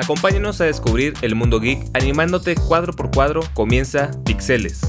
Acompáñanos 0.00 0.60
a 0.60 0.64
descubrir 0.66 1.14
el 1.22 1.34
mundo 1.34 1.58
geek 1.58 1.80
animándote 1.92 2.54
cuadro 2.54 2.92
por 2.92 3.10
cuadro. 3.10 3.40
Comienza 3.52 4.12
Pixeles. 4.24 4.80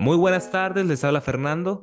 Muy 0.00 0.16
buenas 0.16 0.50
tardes, 0.50 0.86
les 0.86 1.04
habla 1.04 1.20
Fernando. 1.20 1.82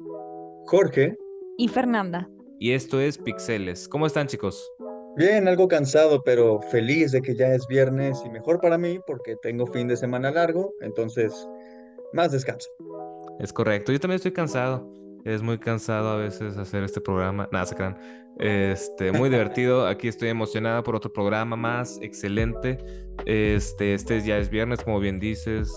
Jorge. 0.65 1.17
Y 1.59 1.67
Fernanda. 1.67 2.27
Y 2.59 2.71
esto 2.71 2.99
es 2.99 3.19
Pixeles. 3.19 3.87
¿Cómo 3.87 4.07
están 4.07 4.25
chicos? 4.25 4.67
Bien, 5.15 5.47
algo 5.47 5.67
cansado, 5.67 6.23
pero 6.23 6.59
feliz 6.71 7.11
de 7.11 7.21
que 7.21 7.35
ya 7.35 7.53
es 7.53 7.67
viernes 7.67 8.23
y 8.25 8.29
mejor 8.31 8.59
para 8.59 8.79
mí 8.79 8.97
porque 9.05 9.35
tengo 9.43 9.67
fin 9.67 9.87
de 9.87 9.97
semana 9.97 10.31
largo, 10.31 10.73
entonces 10.81 11.31
más 12.11 12.31
descanso. 12.31 12.67
Es 13.39 13.51
correcto, 13.51 13.91
yo 13.91 13.99
también 13.99 14.17
estoy 14.17 14.31
cansado. 14.31 14.91
Es 15.25 15.41
muy 15.41 15.57
cansado 15.57 16.09
a 16.09 16.17
veces 16.17 16.57
hacer 16.57 16.83
este 16.83 16.99
programa. 16.99 17.47
Nada, 17.51 17.65
se 17.65 17.75
crean. 17.75 17.97
Este, 18.39 19.11
muy 19.13 19.29
divertido. 19.29 19.87
Aquí 19.87 20.09
estoy 20.09 20.29
emocionada 20.29 20.83
por 20.83 20.95
otro 20.95 21.13
programa 21.13 21.55
más. 21.55 21.97
Excelente. 22.01 22.77
Este, 23.25 23.93
este 23.93 24.21
ya 24.21 24.37
es 24.37 24.49
viernes, 24.49 24.83
como 24.83 24.99
bien 24.99 25.19
dices. 25.19 25.71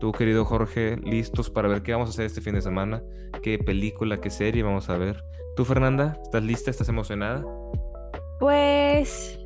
Tú, 0.00 0.12
querido 0.12 0.44
Jorge, 0.44 0.96
listos 0.96 1.48
para 1.48 1.68
ver 1.68 1.82
qué 1.82 1.92
vamos 1.92 2.08
a 2.08 2.10
hacer 2.10 2.26
este 2.26 2.40
fin 2.40 2.54
de 2.54 2.62
semana. 2.62 3.02
¿Qué 3.42 3.58
película, 3.58 4.20
qué 4.20 4.30
serie 4.30 4.62
vamos 4.62 4.88
a 4.90 4.96
ver? 4.96 5.22
¿Tú, 5.54 5.64
Fernanda? 5.64 6.18
¿Estás 6.22 6.42
lista? 6.42 6.70
¿Estás 6.70 6.88
emocionada? 6.88 7.44
Pues, 8.40 9.38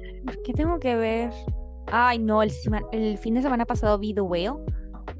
¿qué 0.44 0.52
tengo 0.52 0.78
que 0.78 0.96
ver? 0.96 1.30
Ay, 1.86 2.18
no, 2.18 2.42
el, 2.42 2.52
el 2.92 3.18
fin 3.18 3.34
de 3.34 3.42
semana 3.42 3.66
pasado 3.66 3.98
vi 3.98 4.14
The 4.14 4.22
Whale. 4.22 4.58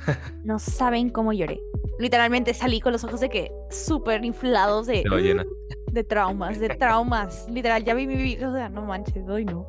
No 0.45 0.59
saben 0.59 1.11
cómo 1.11 1.33
lloré 1.33 1.61
literalmente 2.03 2.53
salí 2.53 2.81
con 2.81 2.93
los 2.93 3.05
ojos 3.05 3.21
de 3.21 3.29
que 3.29 3.53
súper 3.71 4.25
inflados 4.25 4.87
de, 4.87 5.05
de 5.93 6.05
traumas, 6.05 6.59
de 6.59 6.69
traumas. 6.71 7.49
Literal, 7.49 7.85
ya 7.85 7.95
vi 7.95 8.07
mi 8.07 8.17
vida, 8.17 8.49
o 8.49 8.53
sea, 8.53 8.69
no 8.69 8.83
manches, 8.83 9.27
hoy 9.29 9.45
no. 9.45 9.67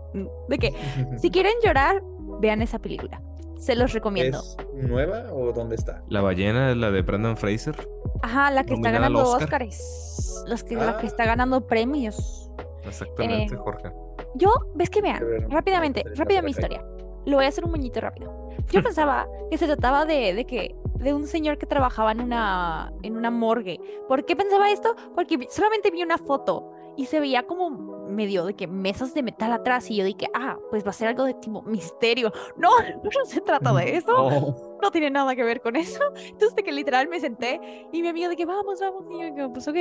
De 0.49 0.57
que 0.57 0.73
si 1.17 1.29
quieren 1.29 1.53
llorar, 1.63 2.01
vean 2.41 2.61
esa 2.61 2.79
película. 2.79 3.21
Se 3.57 3.75
los 3.75 3.93
recomiendo. 3.93 4.39
¿Es 4.77 4.87
nueva 4.89 5.31
o 5.31 5.53
dónde 5.53 5.75
está? 5.75 6.03
La 6.09 6.19
ballena 6.19 6.71
es 6.71 6.77
la 6.77 6.91
de 6.91 7.01
Brandon 7.01 7.37
Fraser. 7.37 7.75
Ajá, 8.21 8.51
la 8.51 8.65
que 8.65 8.73
está 8.73 8.91
ganando 8.91 9.23
Oscars. 9.23 10.43
Los 10.47 10.63
que, 10.63 10.75
La 10.75 10.97
que 10.97 11.05
ah. 11.05 11.09
está 11.09 11.25
ganando 11.25 11.65
premios. 11.65 12.51
Exactamente, 12.85 13.55
eh, 13.55 13.57
Jorge. 13.57 13.89
Yo, 14.35 14.49
ves 14.75 14.89
que 14.89 15.01
vean, 15.01 15.23
rápidamente, 15.49 16.03
rápida 16.15 16.41
mi 16.41 16.51
historia. 16.51 16.83
Lo 17.25 17.37
voy 17.37 17.45
a 17.45 17.47
hacer 17.47 17.63
un 17.63 17.71
moñito 17.71 18.01
rápido. 18.01 18.49
Yo 18.69 18.83
pensaba 18.83 19.29
que 19.49 19.57
se 19.57 19.65
trataba 19.67 20.05
de, 20.05 20.33
de 20.33 20.45
que 20.45 20.75
de 21.03 21.13
un 21.13 21.27
señor 21.27 21.57
que 21.57 21.65
trabajaba 21.65 22.11
en 22.11 22.21
una, 22.21 22.93
en 23.03 23.17
una 23.17 23.31
morgue. 23.31 23.79
¿Por 24.07 24.25
qué 24.25 24.35
pensaba 24.35 24.71
esto? 24.71 24.95
Porque 25.15 25.47
solamente 25.49 25.91
vi 25.91 26.03
una 26.03 26.17
foto 26.17 26.71
y 26.95 27.05
se 27.07 27.19
veía 27.19 27.43
como 27.43 27.69
medio 28.07 28.45
de 28.45 28.53
que 28.53 28.67
mesas 28.67 29.13
de 29.13 29.23
metal 29.23 29.51
atrás 29.51 29.89
y 29.89 29.95
yo 29.95 30.05
dije, 30.05 30.27
ah, 30.33 30.57
pues 30.69 30.85
va 30.85 30.91
a 30.91 30.93
ser 30.93 31.07
algo 31.07 31.23
de 31.23 31.33
tipo 31.35 31.61
misterio. 31.63 32.31
No, 32.55 32.69
no 32.79 33.25
se 33.25 33.41
trata 33.41 33.73
de 33.73 33.97
eso. 33.97 34.55
No 34.81 34.91
tiene 34.91 35.09
nada 35.09 35.35
que 35.35 35.43
ver 35.43 35.61
con 35.61 35.75
eso. 35.75 36.01
Entonces 36.15 36.55
de 36.55 36.63
que 36.63 36.71
literal 36.71 37.07
me 37.07 37.19
senté 37.19 37.88
y 37.91 38.01
mi 38.01 38.07
amiga 38.07 38.29
de 38.29 38.35
que 38.35 38.45
vamos, 38.45 38.79
vamos. 38.79 39.05
Y 39.09 39.38
yo, 39.38 39.51
pues 39.51 39.67
ok, 39.67 39.75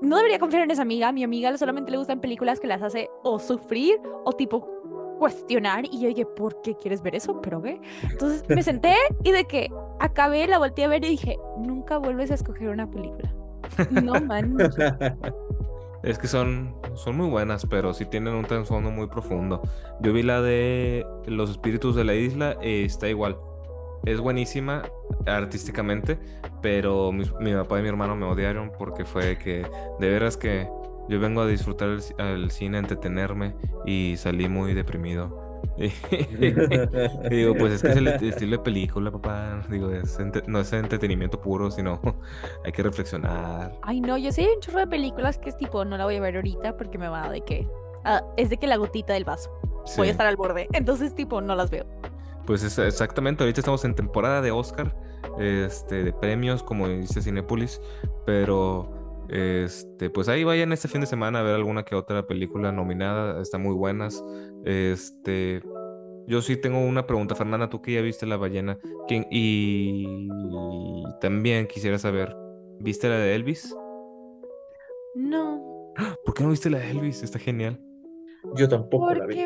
no 0.00 0.16
debería 0.16 0.38
confiar 0.38 0.62
en 0.62 0.70
esa 0.70 0.82
amiga. 0.82 1.10
Mi 1.12 1.24
amiga 1.24 1.56
solamente 1.58 1.90
le 1.90 1.98
gustan 1.98 2.20
películas 2.20 2.60
que 2.60 2.66
las 2.66 2.82
hace 2.82 3.10
o 3.24 3.38
sufrir 3.38 4.00
o 4.24 4.32
tipo 4.32 4.68
cuestionar 5.18 5.84
y 5.84 6.00
yo 6.00 6.08
dije, 6.08 6.24
¿por 6.24 6.60
qué 6.62 6.74
quieres 6.76 7.02
ver 7.02 7.14
eso? 7.14 7.40
Pero 7.42 7.60
qué. 7.62 7.80
Entonces 8.10 8.44
me 8.48 8.62
senté 8.62 8.94
y 9.24 9.32
de 9.32 9.44
que 9.44 9.70
acabé, 10.00 10.46
la 10.46 10.58
volteé 10.58 10.84
a 10.84 10.88
ver 10.88 11.04
y 11.04 11.08
dije, 11.08 11.36
nunca 11.58 11.98
vuelves 11.98 12.30
a 12.30 12.34
escoger 12.34 12.68
una 12.68 12.88
película. 12.90 13.34
No 13.90 14.20
man. 14.20 14.56
Es 16.02 16.18
que 16.18 16.28
son, 16.28 16.76
son 16.94 17.16
muy 17.16 17.28
buenas, 17.28 17.66
pero 17.66 17.92
sí 17.92 18.06
tienen 18.06 18.34
un 18.34 18.44
trasfondo 18.44 18.90
muy 18.90 19.08
profundo. 19.08 19.62
Yo 20.00 20.12
vi 20.12 20.22
la 20.22 20.40
de 20.40 21.04
Los 21.26 21.50
Espíritus 21.50 21.96
de 21.96 22.04
la 22.04 22.14
Isla 22.14 22.56
y 22.62 22.84
está 22.84 23.08
igual. 23.08 23.36
Es 24.04 24.20
buenísima 24.20 24.84
artísticamente, 25.26 26.18
pero 26.62 27.10
mi, 27.10 27.24
mi 27.40 27.52
papá 27.52 27.80
y 27.80 27.82
mi 27.82 27.88
hermano 27.88 28.14
me 28.14 28.26
odiaron 28.26 28.70
porque 28.78 29.04
fue 29.04 29.38
que 29.38 29.66
de 29.98 30.08
veras 30.08 30.36
que 30.36 30.68
yo 31.08 31.20
vengo 31.20 31.40
a 31.40 31.46
disfrutar 31.46 31.98
el, 32.18 32.50
cine, 32.50 32.76
a 32.76 32.80
entretenerme 32.80 33.54
y 33.86 34.14
salí 34.16 34.48
muy 34.48 34.74
deprimido. 34.74 35.46
digo, 37.30 37.54
pues 37.54 37.74
es 37.74 37.82
que 37.82 37.88
es 37.88 37.96
el 37.96 38.08
estilo 38.08 38.58
de 38.58 38.62
película, 38.62 39.10
papá. 39.10 39.62
Digo, 39.68 39.90
no 40.46 40.60
es 40.60 40.72
entretenimiento 40.72 41.40
puro, 41.40 41.70
sino 41.70 42.00
hay 42.64 42.72
que 42.72 42.82
reflexionar. 42.82 43.72
Ay, 43.82 44.00
no, 44.00 44.18
yo 44.18 44.32
sé 44.32 44.48
un 44.54 44.60
chorro 44.60 44.80
de 44.80 44.86
películas 44.86 45.38
que 45.38 45.48
es 45.48 45.56
tipo, 45.56 45.84
no 45.84 45.96
la 45.96 46.04
voy 46.04 46.16
a 46.16 46.20
ver 46.20 46.36
ahorita 46.36 46.76
porque 46.76 46.98
me 46.98 47.08
va 47.08 47.30
de 47.30 47.42
que. 47.42 47.68
Ah, 48.04 48.22
es 48.36 48.50
de 48.50 48.56
que 48.56 48.66
la 48.66 48.76
gotita 48.76 49.12
del 49.12 49.24
vaso. 49.24 49.50
Voy 49.96 50.08
a 50.08 50.10
estar 50.10 50.26
al 50.26 50.36
borde. 50.36 50.68
Entonces, 50.72 51.14
tipo, 51.14 51.40
no 51.40 51.54
las 51.54 51.70
veo. 51.70 51.86
Pues 52.46 52.62
es 52.62 52.78
exactamente, 52.78 53.44
ahorita 53.44 53.60
estamos 53.60 53.84
en 53.84 53.94
temporada 53.94 54.40
de 54.40 54.50
Oscar, 54.50 54.96
este, 55.38 56.02
de 56.02 56.12
premios, 56.14 56.62
como 56.62 56.88
dice 56.88 57.20
Cinepolis, 57.20 57.78
pero 58.24 58.97
este, 59.28 60.08
pues 60.10 60.28
ahí 60.28 60.44
vayan 60.44 60.72
este 60.72 60.88
fin 60.88 61.00
de 61.02 61.06
semana 61.06 61.40
a 61.40 61.42
ver 61.42 61.54
alguna 61.54 61.84
que 61.84 61.94
otra 61.94 62.26
película 62.26 62.72
nominada, 62.72 63.42
están 63.42 63.62
muy 63.62 63.74
buenas. 63.74 64.24
Este, 64.64 65.62
yo 66.26 66.40
sí 66.40 66.56
tengo 66.56 66.80
una 66.80 67.06
pregunta, 67.06 67.34
Fernanda, 67.34 67.68
tú 67.68 67.82
que 67.82 67.92
ya 67.92 68.00
viste 68.00 68.26
La 68.26 68.36
ballena, 68.36 68.78
¿quién, 69.06 69.26
y, 69.30 70.26
también 71.20 71.66
quisiera 71.66 71.98
saber, 71.98 72.34
¿viste 72.80 73.08
la 73.08 73.18
de 73.18 73.34
Elvis? 73.34 73.74
No. 75.14 75.92
¿Por 76.24 76.34
qué 76.34 76.44
no 76.44 76.50
viste 76.50 76.70
la 76.70 76.78
de 76.78 76.90
Elvis? 76.90 77.22
Está 77.22 77.38
genial. 77.38 77.80
Yo 78.54 78.68
tampoco 78.68 79.12
la 79.12 79.26
vi. 79.26 79.42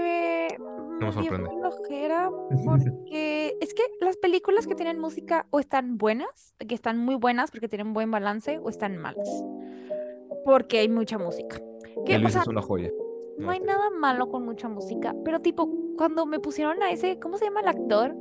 No 1.00 1.06
me 1.06 1.12
sorprende. 1.12 1.48
porque 2.64 3.56
es 3.60 3.74
que 3.74 3.82
las 4.00 4.16
películas 4.16 4.66
que 4.66 4.74
tienen 4.74 4.98
música 5.00 5.46
o 5.50 5.58
están 5.58 5.98
buenas, 5.98 6.54
que 6.58 6.74
están 6.74 6.98
muy 6.98 7.16
buenas 7.16 7.50
porque 7.50 7.68
tienen 7.68 7.92
buen 7.94 8.10
balance, 8.10 8.58
o 8.58 8.68
están 8.68 8.96
malas 8.98 9.28
porque 10.44 10.78
hay 10.78 10.88
mucha 10.88 11.18
música. 11.18 11.60
Elvis 12.06 12.36
es 12.36 12.46
una 12.46 12.62
joya. 12.62 12.90
No 13.38 13.50
hay 13.50 13.60
nada 13.60 13.90
malo 13.90 14.28
con 14.28 14.44
mucha 14.44 14.68
música, 14.68 15.14
pero 15.24 15.40
tipo, 15.40 15.68
cuando 15.96 16.26
me 16.26 16.38
pusieron 16.38 16.82
a 16.82 16.90
ese, 16.90 17.18
¿cómo 17.18 17.38
se 17.38 17.46
llama 17.46 17.60
el 17.60 17.68
actor? 17.68 18.14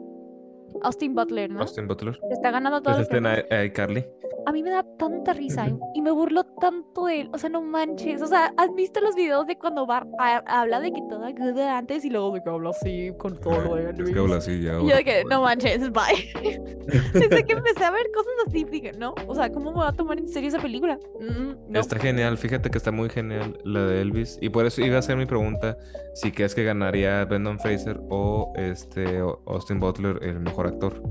Austin 0.83 1.13
Butler, 1.13 1.49
¿no? 1.49 1.61
Austin 1.61 1.87
Butler. 1.87 2.19
Está 2.29 2.51
ganando 2.51 2.81
todo. 2.81 2.95
Pues 2.95 3.07
este 3.11 3.73
Carly 3.73 4.05
a 4.45 4.51
mí 4.51 4.63
me 4.63 4.69
da 4.69 4.83
tanta 4.97 5.33
risa 5.33 5.67
y 5.93 6.01
me 6.01 6.11
burlo 6.11 6.43
tanto 6.43 7.05
de 7.05 7.21
él. 7.21 7.29
O 7.33 7.37
sea, 7.37 7.49
no 7.49 7.61
manches. 7.61 8.21
O 8.21 8.27
sea, 8.27 8.53
¿has 8.57 8.73
visto 8.75 8.99
los 9.01 9.15
videos 9.15 9.47
de 9.47 9.57
cuando 9.57 9.85
va, 9.85 10.05
habla 10.45 10.79
de 10.79 10.91
que 10.91 11.01
toda 11.09 11.31
good 11.31 11.59
antes 11.59 12.05
y 12.05 12.09
luego 12.09 12.33
de 12.33 12.43
que 12.43 12.49
habla 12.49 12.69
así 12.71 13.11
con 13.17 13.37
todo 13.37 13.61
lo 13.61 13.75
de 13.75 13.89
Es 13.89 14.11
que 14.11 14.19
habla 14.19 14.37
así 14.37 14.61
ya. 14.61 14.79
Y 14.79 14.89
yo 14.89 14.95
de 14.95 15.03
que, 15.03 15.23
no 15.29 15.41
manches, 15.41 15.91
bye. 15.91 16.31
Desde 17.13 17.45
que 17.45 17.53
empecé 17.53 17.83
a 17.83 17.91
ver 17.91 18.07
cosas 18.13 18.33
así, 18.47 18.63
dije, 18.63 18.91
no. 18.93 19.13
O 19.27 19.35
sea, 19.35 19.51
¿cómo 19.51 19.71
me 19.71 19.79
va 19.79 19.89
a 19.89 19.93
tomar 19.93 20.17
en 20.17 20.27
serio 20.27 20.49
esa 20.49 20.59
película? 20.59 20.97
Mm, 21.19 21.75
está 21.75 21.99
genial. 21.99 22.37
Fíjate 22.37 22.69
que 22.69 22.77
está 22.77 22.91
muy 22.91 23.09
genial 23.09 23.57
la 23.63 23.85
de 23.85 24.01
Elvis. 24.01 24.37
Y 24.41 24.49
por 24.49 24.65
eso 24.65 24.81
iba 24.81 24.97
a 24.97 25.01
ser 25.01 25.17
mi 25.17 25.25
pregunta 25.25 25.77
si 26.13 26.31
crees 26.31 26.55
que 26.55 26.63
ganaría 26.63 27.23
Brendan 27.25 27.59
Fraser 27.59 27.99
o 28.09 28.51
este 28.55 29.19
Austin 29.45 29.79
Butler 29.79 30.19
el 30.23 30.39
mejor 30.39 30.67
actor. 30.67 31.01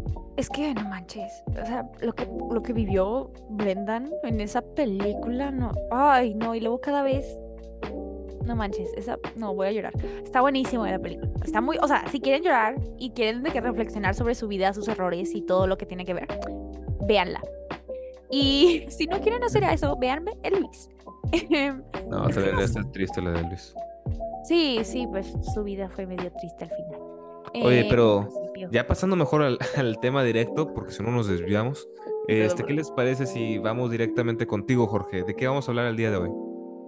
Es 0.40 0.48
que 0.48 0.72
no 0.72 0.88
manches. 0.88 1.44
O 1.48 1.66
sea, 1.66 1.86
lo 2.00 2.14
que, 2.14 2.26
lo 2.50 2.62
que 2.62 2.72
vivió 2.72 3.30
Brendan 3.50 4.10
en 4.22 4.40
esa 4.40 4.62
película, 4.62 5.50
no. 5.50 5.70
Ay, 5.90 6.32
no. 6.32 6.54
Y 6.54 6.60
luego 6.60 6.80
cada 6.80 7.02
vez. 7.02 7.26
No 8.46 8.56
manches, 8.56 8.88
esa. 8.96 9.18
No, 9.36 9.54
voy 9.54 9.66
a 9.66 9.72
llorar. 9.72 9.92
Está 10.24 10.40
buenísima 10.40 10.90
la 10.90 10.98
película. 10.98 11.30
Está 11.44 11.60
muy. 11.60 11.76
O 11.82 11.86
sea, 11.86 12.08
si 12.10 12.20
quieren 12.20 12.42
llorar 12.42 12.76
y 12.96 13.10
quieren 13.10 13.42
de 13.42 13.50
que 13.50 13.60
reflexionar 13.60 14.14
sobre 14.14 14.34
su 14.34 14.48
vida, 14.48 14.72
sus 14.72 14.88
errores 14.88 15.34
y 15.34 15.42
todo 15.42 15.66
lo 15.66 15.76
que 15.76 15.84
tiene 15.84 16.06
que 16.06 16.14
ver, 16.14 16.28
véanla. 17.06 17.42
Y 18.30 18.86
si 18.88 19.06
no 19.08 19.20
quieren 19.20 19.44
hacer 19.44 19.62
eso, 19.64 19.94
véanme 19.98 20.32
Elvis. 20.42 20.88
no, 22.08 22.30
también 22.30 22.58
está 22.60 22.82
triste 22.92 23.20
la 23.20 23.32
de 23.32 23.40
Elvis. 23.40 23.74
Sí, 24.44 24.80
sí, 24.84 25.06
pues 25.06 25.34
su 25.52 25.62
vida 25.64 25.90
fue 25.90 26.06
medio 26.06 26.32
triste 26.32 26.64
al 26.64 26.70
final. 26.70 27.19
Oye, 27.62 27.86
pero 27.88 28.28
ya 28.70 28.86
pasando 28.86 29.16
mejor 29.16 29.42
al, 29.76 30.00
tema 30.00 30.22
directo, 30.22 30.72
porque 30.74 30.92
si 30.92 31.02
no 31.02 31.10
nos 31.10 31.28
desviamos, 31.28 31.88
este, 32.28 32.64
¿qué 32.64 32.74
les 32.74 32.90
parece 32.90 33.26
si 33.26 33.58
vamos 33.58 33.90
directamente 33.90 34.46
contigo, 34.46 34.86
Jorge? 34.86 35.24
¿De 35.24 35.34
qué 35.34 35.48
vamos 35.48 35.68
a 35.68 35.72
hablar 35.72 35.86
el 35.86 35.96
día 35.96 36.10
de 36.10 36.16
hoy? 36.16 36.30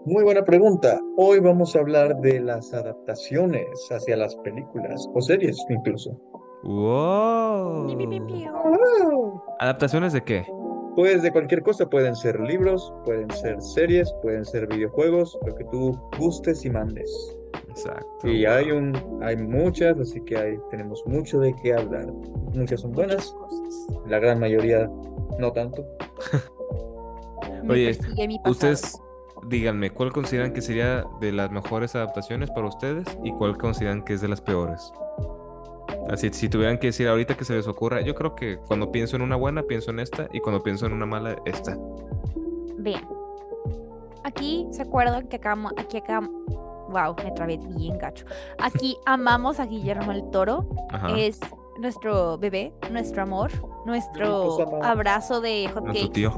Muy 0.04 0.24
buena 0.24 0.44
pregunta. 0.44 1.00
Hoy 1.16 1.38
vamos 1.38 1.76
a 1.76 1.78
hablar 1.78 2.16
de 2.20 2.40
las 2.40 2.72
adaptaciones 2.74 3.68
hacia 3.90 4.16
las 4.16 4.34
películas 4.36 5.08
o 5.14 5.20
series 5.20 5.56
incluso. 5.68 6.20
¡Wow! 6.64 7.88
¿Adaptaciones 9.60 10.12
de 10.12 10.24
qué? 10.24 10.44
Pues 10.96 11.22
de 11.22 11.32
cualquier 11.32 11.62
cosa, 11.62 11.88
pueden 11.88 12.14
ser 12.14 12.38
libros, 12.40 12.92
pueden 13.04 13.30
ser 13.30 13.60
series, 13.62 14.12
pueden 14.22 14.44
ser 14.44 14.66
videojuegos, 14.66 15.38
lo 15.46 15.54
que 15.54 15.64
tú 15.64 15.98
gustes 16.18 16.64
y 16.64 16.70
mandes. 16.70 17.36
Exacto. 17.68 18.28
Y 18.28 18.44
hay 18.44 18.70
un, 18.70 19.20
hay 19.22 19.36
muchas, 19.36 19.98
así 19.98 20.20
que 20.22 20.36
hay, 20.36 20.58
tenemos 20.70 21.02
mucho 21.06 21.40
de 21.40 21.54
qué 21.62 21.74
hablar. 21.74 22.06
Muchas 22.54 22.80
son 22.80 22.92
buenas, 22.92 23.34
la 24.06 24.18
gran 24.18 24.38
mayoría 24.40 24.90
no 25.38 25.52
tanto. 25.52 25.86
Oye, 27.68 27.96
ustedes 28.44 29.00
díganme, 29.48 29.90
¿cuál 29.90 30.12
consideran 30.12 30.52
que 30.52 30.60
sería 30.60 31.04
de 31.20 31.32
las 31.32 31.50
mejores 31.50 31.94
adaptaciones 31.94 32.50
para 32.50 32.68
ustedes 32.68 33.06
y 33.24 33.32
cuál 33.32 33.56
consideran 33.56 34.04
que 34.04 34.14
es 34.14 34.20
de 34.20 34.28
las 34.28 34.40
peores? 34.40 34.92
Así, 36.08 36.30
si 36.32 36.48
tuvieran 36.48 36.78
que 36.78 36.88
decir 36.88 37.08
ahorita 37.08 37.36
que 37.36 37.44
se 37.44 37.54
les 37.54 37.66
ocurra, 37.66 38.00
yo 38.00 38.14
creo 38.14 38.34
que 38.34 38.58
cuando 38.58 38.90
pienso 38.90 39.16
en 39.16 39.22
una 39.22 39.36
buena, 39.36 39.62
pienso 39.62 39.90
en 39.90 40.00
esta, 40.00 40.28
y 40.32 40.40
cuando 40.40 40.62
pienso 40.62 40.86
en 40.86 40.92
una 40.92 41.06
mala, 41.06 41.36
esta. 41.44 41.76
Bien. 42.78 43.00
Aquí 44.24 44.66
se 44.70 44.82
acuerdan 44.82 45.28
que 45.28 45.36
acá, 45.36 45.56
aquí 45.76 45.98
acá, 45.98 46.28
wow, 46.92 47.16
me 47.24 47.30
trabé 47.32 47.56
bien 47.56 47.98
gacho. 47.98 48.24
Aquí 48.58 48.96
amamos 49.06 49.58
a 49.58 49.66
Guillermo 49.66 50.12
el 50.12 50.30
Toro. 50.30 50.68
Es 51.16 51.40
nuestro 51.78 52.38
bebé, 52.38 52.72
nuestro 52.90 53.22
amor, 53.22 53.50
nuestro 53.86 54.84
abrazo 54.84 55.40
de 55.40 55.68
hotcakes. 55.72 56.10
tío. 56.10 56.32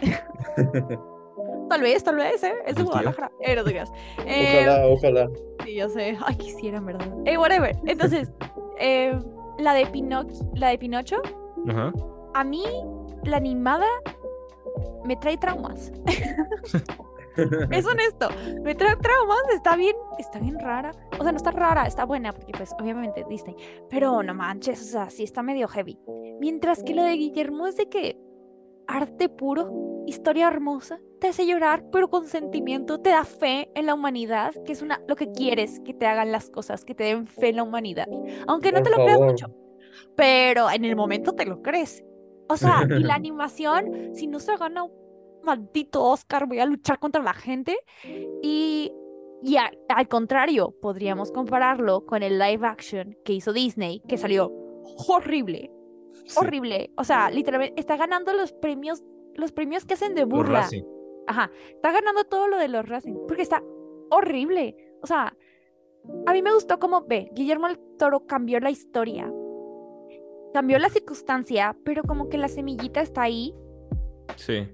tal 1.68 1.80
vez, 1.82 2.04
tal 2.04 2.16
vez, 2.16 2.42
¿eh? 2.42 2.54
Es 2.66 2.76
de 2.76 2.82
Guadalajara. 2.82 3.30
Eh, 3.40 3.56
no 3.56 3.64
digas. 3.64 3.90
ojalá, 4.18 4.84
eh, 4.84 4.92
ojalá. 4.92 5.30
Sí, 5.64 5.74
yo 5.74 5.88
sé. 5.88 6.16
Ay, 6.24 6.36
quisiera, 6.36 6.78
en 6.78 6.86
verdad. 6.86 7.08
Eh, 7.24 7.38
whatever. 7.38 7.76
Entonces, 7.86 8.32
eh, 8.78 9.18
la 9.58 9.74
de 9.74 9.86
Pinocho, 9.86 10.50
la 10.54 10.68
de 10.68 10.78
Pinocho, 10.78 11.22
Ajá. 11.68 11.92
a 12.34 12.44
mí, 12.44 12.64
la 13.24 13.36
animada 13.36 13.86
me 15.04 15.16
trae 15.16 15.36
traumas. 15.36 15.92
es 17.70 17.86
honesto, 17.86 18.28
me 18.62 18.74
trae 18.74 18.96
traumas, 18.96 19.42
está 19.54 19.76
bien, 19.76 19.96
está 20.18 20.38
bien 20.38 20.58
rara. 20.58 20.92
O 21.18 21.22
sea, 21.22 21.32
no 21.32 21.36
está 21.36 21.50
rara, 21.50 21.86
está 21.86 22.04
buena, 22.04 22.32
porque 22.32 22.52
pues 22.52 22.74
obviamente 22.80 23.24
Disney. 23.28 23.56
Pero 23.88 24.22
no 24.22 24.34
manches, 24.34 24.80
o 24.80 24.84
sea, 24.84 25.10
sí 25.10 25.24
está 25.24 25.42
medio 25.42 25.68
heavy. 25.68 25.98
Mientras 26.40 26.82
que 26.82 26.94
la 26.94 27.04
de 27.04 27.14
Guillermo 27.14 27.66
es 27.66 27.76
de 27.76 27.88
que 27.88 28.18
arte 28.86 29.28
puro, 29.28 30.02
historia 30.06 30.48
hermosa, 30.48 30.98
te 31.20 31.28
hace 31.28 31.46
llorar, 31.46 31.84
pero 31.92 32.08
con 32.08 32.26
sentimiento, 32.26 33.00
te 33.00 33.10
da 33.10 33.24
fe 33.24 33.70
en 33.74 33.86
la 33.86 33.94
humanidad, 33.94 34.52
que 34.64 34.72
es 34.72 34.82
una, 34.82 35.00
lo 35.06 35.16
que 35.16 35.30
quieres, 35.30 35.80
que 35.80 35.94
te 35.94 36.06
hagan 36.06 36.32
las 36.32 36.50
cosas, 36.50 36.84
que 36.84 36.94
te 36.94 37.04
den 37.04 37.26
fe 37.26 37.50
en 37.50 37.56
la 37.56 37.62
humanidad. 37.62 38.08
Aunque 38.46 38.72
no 38.72 38.82
te 38.82 38.90
lo 38.90 38.96
creas 38.96 39.20
mucho, 39.20 39.54
pero 40.16 40.70
en 40.70 40.84
el 40.84 40.96
momento 40.96 41.34
te 41.34 41.46
lo 41.46 41.62
crees. 41.62 42.02
O 42.48 42.56
sea, 42.56 42.84
y 42.84 43.02
la 43.04 43.14
animación, 43.14 44.14
si 44.14 44.26
no 44.26 44.40
se 44.40 44.56
gana 44.56 44.82
un 44.82 44.99
maldito 45.42 46.02
Oscar, 46.02 46.46
voy 46.46 46.60
a 46.60 46.66
luchar 46.66 46.98
contra 46.98 47.22
la 47.22 47.34
gente. 47.34 47.78
Y, 48.42 48.92
y 49.42 49.56
al 49.56 50.08
contrario, 50.08 50.74
podríamos 50.80 51.32
compararlo 51.32 52.04
con 52.06 52.22
el 52.22 52.38
live 52.38 52.66
action 52.66 53.16
que 53.24 53.32
hizo 53.32 53.52
Disney, 53.52 54.00
que 54.08 54.18
salió 54.18 54.52
horrible. 55.08 55.70
Horrible. 56.36 56.92
O 56.96 57.04
sea, 57.04 57.30
literalmente 57.30 57.80
está 57.80 57.96
ganando 57.96 58.32
los 58.32 58.52
premios, 58.52 59.02
los 59.34 59.52
premios 59.52 59.84
que 59.84 59.94
hacen 59.94 60.14
de 60.14 60.24
burla. 60.24 60.68
Ajá. 61.26 61.50
Está 61.70 61.92
ganando 61.92 62.24
todo 62.24 62.48
lo 62.48 62.58
de 62.58 62.68
los 62.68 62.88
Racing. 62.88 63.14
Porque 63.26 63.42
está 63.42 63.62
horrible. 64.10 64.76
O 65.02 65.06
sea, 65.06 65.36
a 66.26 66.32
mí 66.32 66.42
me 66.42 66.52
gustó 66.52 66.78
como 66.78 67.06
ve, 67.06 67.30
Guillermo 67.32 67.66
el 67.66 67.78
Toro 67.98 68.26
cambió 68.26 68.58
la 68.60 68.70
historia 68.70 69.30
cambió 70.52 70.78
la 70.78 70.88
circunstancia, 70.88 71.76
pero 71.84 72.02
como 72.02 72.28
que 72.28 72.38
la 72.38 72.48
semillita 72.48 73.00
está 73.00 73.22
ahí. 73.22 73.54
Sí. 74.36 74.68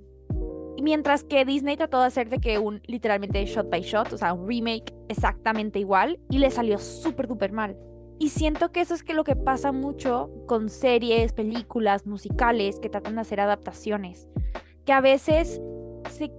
Mientras 0.82 1.24
que 1.24 1.44
Disney 1.44 1.76
trató 1.76 2.00
de 2.00 2.06
hacer 2.06 2.28
de 2.28 2.38
que 2.38 2.58
un 2.58 2.80
literalmente 2.86 3.44
shot 3.46 3.70
by 3.70 3.80
shot, 3.80 4.12
o 4.12 4.18
sea, 4.18 4.32
un 4.32 4.46
remake 4.46 4.92
exactamente 5.08 5.78
igual, 5.78 6.18
y 6.30 6.38
le 6.38 6.50
salió 6.50 6.78
súper, 6.78 7.26
duper 7.26 7.52
mal. 7.52 7.76
Y 8.18 8.30
siento 8.30 8.72
que 8.72 8.80
eso 8.80 8.94
es 8.94 9.02
que 9.02 9.14
lo 9.14 9.24
que 9.24 9.36
pasa 9.36 9.72
mucho 9.72 10.30
con 10.46 10.70
series, 10.70 11.32
películas, 11.32 12.06
musicales 12.06 12.78
que 12.80 12.88
tratan 12.88 13.16
de 13.16 13.20
hacer 13.20 13.40
adaptaciones. 13.40 14.28
Que 14.84 14.92
a 14.92 15.00
veces 15.00 15.60
se, 16.10 16.32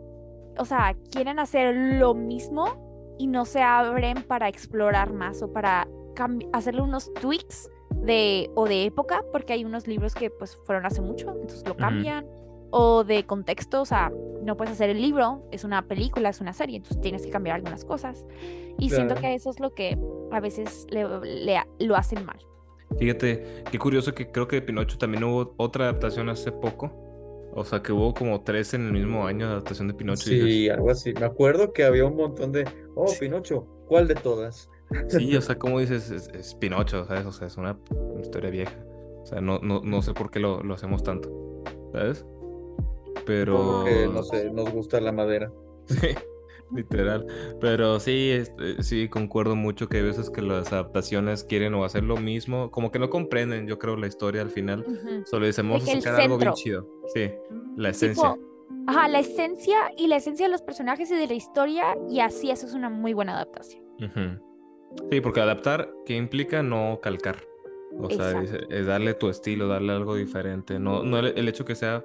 o 0.58 0.66
sea, 0.66 0.96
quieren 1.12 1.40
hacer 1.40 1.76
lo 2.00 2.16
mismo 2.16 3.16
y 3.20 3.28
no 3.28 3.46
se 3.46 3.62
abren 3.62 4.24
para 4.24 4.48
explorar 4.48 5.14
más 5.14 5.42
o 5.42 5.52
para 5.52 5.88
hacerle 6.54 6.82
unos 6.82 7.14
tweaks 7.16 7.70
de 7.92 8.50
o 8.56 8.68
de 8.68 8.86
época, 8.86 9.24
porque 9.32 9.54
hay 9.54 9.66
unos 9.66 9.88
libros 9.88 10.16
que 10.16 10.30
pues 10.30 10.56
fueron 10.66 10.86
hace 10.86 11.02
mucho, 11.02 11.30
entonces 11.30 11.68
lo 11.68 11.76
cambian, 11.76 12.26
o 12.72 13.04
de 13.04 13.26
contexto, 13.26 13.82
o 13.82 13.86
sea, 13.86 14.12
no 14.44 14.58
puedes 14.58 14.74
hacer 14.74 14.90
el 14.90 15.02
libro, 15.02 15.44
es 15.52 15.64
una 15.64 15.88
película, 15.88 16.30
es 16.30 16.42
una 16.42 16.54
serie, 16.54 16.78
entonces 16.78 17.02
tienes 17.02 17.24
que 17.24 17.30
cambiar 17.30 17.58
algunas 17.58 17.86
cosas. 17.86 18.26
Y 18.80 18.90
siento 18.90 19.16
que 19.16 19.34
eso 19.34 19.50
es 19.50 19.60
lo 19.60 19.74
que 19.74 19.98
a 20.32 20.40
veces 20.40 20.88
le, 20.90 21.04
lo 21.80 21.96
hacen 21.96 22.26
mal. 22.26 22.38
Fíjate, 22.98 23.64
qué 23.70 23.80
curioso 23.80 24.14
que 24.14 24.32
creo 24.32 24.48
que 24.48 24.58
de 24.58 24.62
Pinocho 24.62 24.98
también 24.98 25.24
hubo 25.24 25.54
otra 25.58 25.86
adaptación 25.86 26.30
hace 26.30 26.52
poco. 26.52 26.92
O 27.54 27.66
sea, 27.66 27.82
que 27.82 27.92
hubo 27.92 28.14
como 28.14 28.42
tres 28.42 28.74
en 28.74 28.86
el 28.86 28.94
mismo 28.94 29.26
año 29.26 29.48
de 29.48 29.54
adaptación 29.54 29.88
de 29.88 29.96
Pinocho. 29.96 30.30
Sí, 30.30 30.70
algo 30.70 30.92
así. 30.92 31.14
Me 31.14 31.26
acuerdo 31.26 31.74
que 31.74 31.84
había 31.84 32.06
un 32.06 32.16
montón 32.16 32.52
de, 32.52 32.66
oh, 32.96 33.12
Pinocho, 33.20 33.66
¿cuál 33.88 34.08
de 34.08 34.16
todas? 34.16 34.70
Sí, 35.10 35.36
o 35.36 35.42
sea, 35.42 35.58
como 35.58 35.80
dices, 35.80 36.12
es, 36.12 36.56
Pinocho, 36.56 37.06
¿sabes? 37.06 37.26
O 37.26 37.32
sea, 37.32 37.48
es 37.48 37.58
una, 37.58 37.78
historia 38.22 38.52
vieja. 38.52 38.78
O 39.24 39.26
sea, 39.26 39.42
no, 39.42 39.60
no, 39.60 39.82
no 39.84 40.02
sé 40.02 40.14
por 40.14 40.30
qué 40.30 40.40
lo, 40.40 40.62
lo 40.62 40.76
hacemos 40.76 41.04
tanto, 41.04 41.64
¿sabes? 41.92 42.26
Pero... 43.26 43.84
Porque, 43.84 44.08
no 44.08 44.24
sé, 44.24 44.52
nos 44.52 44.72
gusta 44.72 45.00
la 45.02 45.12
madera. 45.12 45.52
Sí, 45.88 46.76
literal. 46.76 47.26
Pero 47.62 47.98
sí, 48.02 48.32
este, 48.32 48.84
sí, 48.84 49.08
concuerdo 49.08 49.56
mucho 49.56 49.88
que 49.88 49.98
hay 49.98 50.04
veces 50.04 50.30
que 50.30 50.42
las 50.42 50.74
adaptaciones 50.74 51.46
quieren 51.46 51.74
o 51.76 51.86
hacer 51.86 52.04
lo 52.04 52.18
mismo, 52.18 52.72
como 52.72 52.92
que 52.92 53.00
no 53.00 53.10
comprenden, 53.10 53.68
yo 53.68 53.80
creo, 53.80 53.96
la 53.96 54.08
historia 54.08 54.42
al 54.42 54.50
final. 54.50 54.86
Solo 55.26 55.46
decimos 55.46 55.86
sacar 55.86 56.20
algo 56.20 56.38
bien 56.38 56.52
chido. 56.54 56.86
Sí, 57.14 57.32
la 57.78 57.90
esencia. 57.90 58.36
ajá, 58.86 59.08
la 59.08 59.20
esencia 59.20 59.78
y 59.98 60.08
la 60.08 60.18
esencia 60.18 60.48
de 60.48 60.52
los 60.52 60.62
personajes 60.62 61.10
y 61.10 61.16
de 61.16 61.28
la 61.28 61.36
historia, 61.36 61.96
y 62.10 62.20
así 62.20 62.52
eso 62.52 62.68
es 62.68 62.74
una 62.74 62.90
muy 62.90 63.14
buena 63.14 63.36
adaptación. 63.36 63.84
Sí, 65.10 65.22
porque 65.22 65.40
adaptar, 65.40 65.90
¿qué 66.06 66.18
implica? 66.18 66.64
No 66.64 67.00
calcar. 67.02 67.38
O 68.00 68.10
sea, 68.10 68.42
es, 68.70 68.86
darle 68.86 69.14
tu 69.14 69.30
estilo, 69.30 69.68
darle 69.68 69.94
algo 69.94 70.16
diferente. 70.16 70.80
No, 70.80 71.04
no 71.04 71.20
el, 71.20 71.48
hecho 71.48 71.66
que 71.66 71.76
sea, 71.76 72.04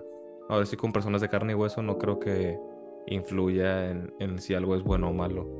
ahora 0.48 0.66
sí, 0.66 0.76
con 0.76 0.92
personas 0.92 1.20
de 1.20 1.28
carne 1.28 1.52
y 1.52 1.56
hueso, 1.56 1.82
no 1.82 1.98
creo 1.98 2.18
que 2.18 2.58
influya 3.06 3.90
en, 3.90 4.12
en 4.20 4.38
si 4.38 4.54
algo 4.54 4.76
es 4.76 4.82
bueno 4.82 5.08
o 5.08 5.12
malo. 5.12 5.58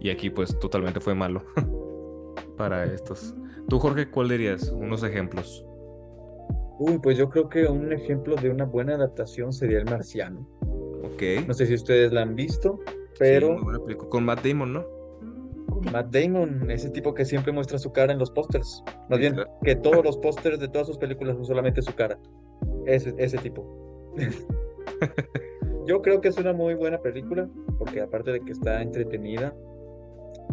Y 0.00 0.10
aquí, 0.10 0.30
pues, 0.30 0.58
totalmente 0.58 1.00
fue 1.00 1.14
malo 1.14 1.42
para 2.56 2.84
estos. 2.84 3.34
Tú, 3.68 3.78
Jorge, 3.78 4.10
¿cuál 4.10 4.28
dirías? 4.28 4.70
Unos 4.70 5.02
ejemplos. 5.02 5.64
Uy, 6.78 6.98
pues 7.00 7.18
yo 7.18 7.28
creo 7.28 7.48
que 7.48 7.66
un 7.66 7.92
ejemplo 7.92 8.36
de 8.36 8.50
una 8.50 8.64
buena 8.64 8.94
adaptación 8.94 9.52
sería 9.52 9.78
El 9.78 9.84
Marciano. 9.86 10.48
Ok. 11.04 11.46
No 11.46 11.54
sé 11.54 11.66
si 11.66 11.74
ustedes 11.74 12.12
la 12.12 12.22
han 12.22 12.36
visto, 12.36 12.78
pero... 13.18 13.56
Con 14.08 14.24
Matt 14.24 14.44
Damon, 14.44 14.72
¿no? 14.72 14.86
Matt 15.92 16.10
Damon, 16.10 16.70
ese 16.70 16.90
tipo 16.90 17.14
que 17.14 17.24
siempre 17.24 17.52
muestra 17.52 17.78
su 17.78 17.92
cara 17.92 18.12
en 18.12 18.18
los 18.18 18.30
pósters. 18.30 18.82
Más 19.10 19.18
bien, 19.18 19.36
que 19.62 19.76
todos 19.76 20.04
los 20.04 20.18
pósters 20.18 20.60
de 20.60 20.68
todas 20.68 20.86
sus 20.86 20.98
películas 20.98 21.36
son 21.36 21.44
solamente 21.44 21.82
su 21.82 21.94
cara. 21.94 22.18
Ese, 22.86 23.12
ese 23.18 23.38
tipo. 23.38 23.87
Yo 25.86 26.02
creo 26.02 26.20
que 26.20 26.28
es 26.28 26.36
una 26.38 26.52
muy 26.52 26.74
buena 26.74 27.00
película, 27.00 27.48
porque 27.78 28.00
aparte 28.00 28.32
de 28.32 28.40
que 28.40 28.52
está 28.52 28.82
entretenida, 28.82 29.54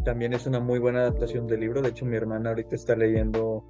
también 0.06 0.34
es 0.34 0.46
una 0.46 0.60
muy 0.60 0.80
buena 0.80 1.02
adaptación 1.02 1.48
del 1.48 1.62
libro. 1.62 1.82
De 1.82 1.90
hecho, 1.90 2.06
mi 2.06 2.16
hermana 2.16 2.50
ahorita 2.50 2.76
está 2.76 2.96
leyendo 2.96 3.66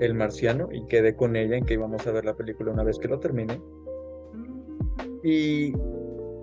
El 0.00 0.14
Marciano 0.14 0.68
y 0.70 0.86
quedé 0.86 1.14
con 1.14 1.36
ella 1.36 1.56
en 1.56 1.64
que 1.64 1.74
íbamos 1.74 2.06
a 2.06 2.12
ver 2.12 2.24
la 2.24 2.36
película 2.36 2.72
una 2.72 2.82
vez 2.82 2.98
que 2.98 3.08
lo 3.08 3.18
termine. 3.18 3.60
Y 5.22 5.72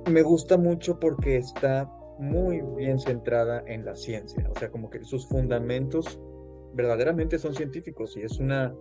me 0.10 0.22
gusta 0.22 0.58
mucho 0.58 1.00
porque 1.00 1.38
está 1.38 1.92
muy 2.20 2.62
bien 2.76 3.00
centrada 3.00 3.64
en 3.68 3.86
la 3.86 3.96
ciencia, 3.96 4.50
o 4.50 4.58
sea, 4.58 4.72
como 4.72 4.90
que 4.90 5.04
sus 5.04 5.28
fundamentos 5.28 6.20
verdaderamente 6.74 7.38
son 7.38 7.54
científicos 7.54 8.18
y 8.18 8.22
es 8.22 8.40
una 8.40 8.74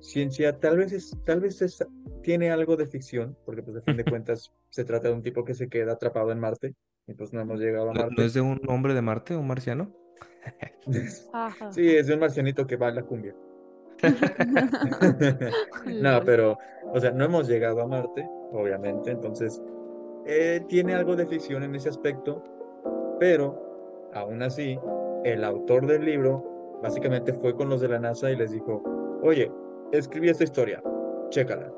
ciencia, 0.00 0.58
tal 0.58 0.78
vez 0.78 0.92
es, 0.92 1.16
tal 1.24 1.40
vez 1.40 1.62
es, 1.62 1.84
tiene 2.22 2.50
algo 2.50 2.76
de 2.76 2.86
ficción, 2.86 3.36
porque 3.44 3.62
pues 3.62 3.74
de 3.76 3.82
fin 3.82 3.96
de 3.96 4.04
cuentas 4.10 4.52
se 4.70 4.84
trata 4.84 5.08
de 5.08 5.14
un 5.14 5.22
tipo 5.22 5.44
que 5.44 5.54
se 5.54 5.68
queda 5.68 5.92
atrapado 5.92 6.32
en 6.32 6.40
Marte 6.40 6.74
y 7.06 7.14
pues 7.14 7.32
no 7.32 7.40
hemos 7.40 7.60
llegado 7.60 7.90
a 7.90 7.94
Marte. 7.94 8.14
¿No 8.16 8.22
es 8.22 8.34
de 8.34 8.40
un 8.40 8.60
hombre 8.68 8.94
de 8.94 9.02
Marte, 9.02 9.36
un 9.36 9.46
marciano? 9.46 9.92
sí, 11.70 11.96
es 11.96 12.06
de 12.06 12.14
un 12.14 12.20
marcianito 12.20 12.66
que 12.66 12.76
va 12.76 12.88
a 12.88 12.92
la 12.92 13.02
cumbia. 13.02 13.34
no, 15.86 16.20
pero, 16.24 16.58
o 16.92 17.00
sea, 17.00 17.12
no 17.12 17.24
hemos 17.24 17.48
llegado 17.48 17.82
a 17.82 17.86
Marte, 17.86 18.28
obviamente, 18.50 19.12
entonces 19.12 19.62
eh, 20.26 20.60
tiene 20.68 20.94
algo 20.94 21.14
de 21.14 21.26
ficción 21.26 21.62
en 21.62 21.74
ese 21.74 21.88
aspecto, 21.88 22.42
pero, 23.20 24.10
aún 24.14 24.42
así, 24.42 24.78
el 25.24 25.44
autor 25.44 25.86
del 25.86 26.04
libro 26.04 26.80
básicamente 26.82 27.32
fue 27.32 27.54
con 27.54 27.68
los 27.68 27.80
de 27.80 27.88
la 27.88 28.00
NASA 28.00 28.30
y 28.30 28.36
les 28.36 28.50
dijo, 28.50 28.82
oye, 29.22 29.50
escribí 29.92 30.28
esta 30.28 30.44
historia, 30.44 30.82
chécala, 31.30 31.70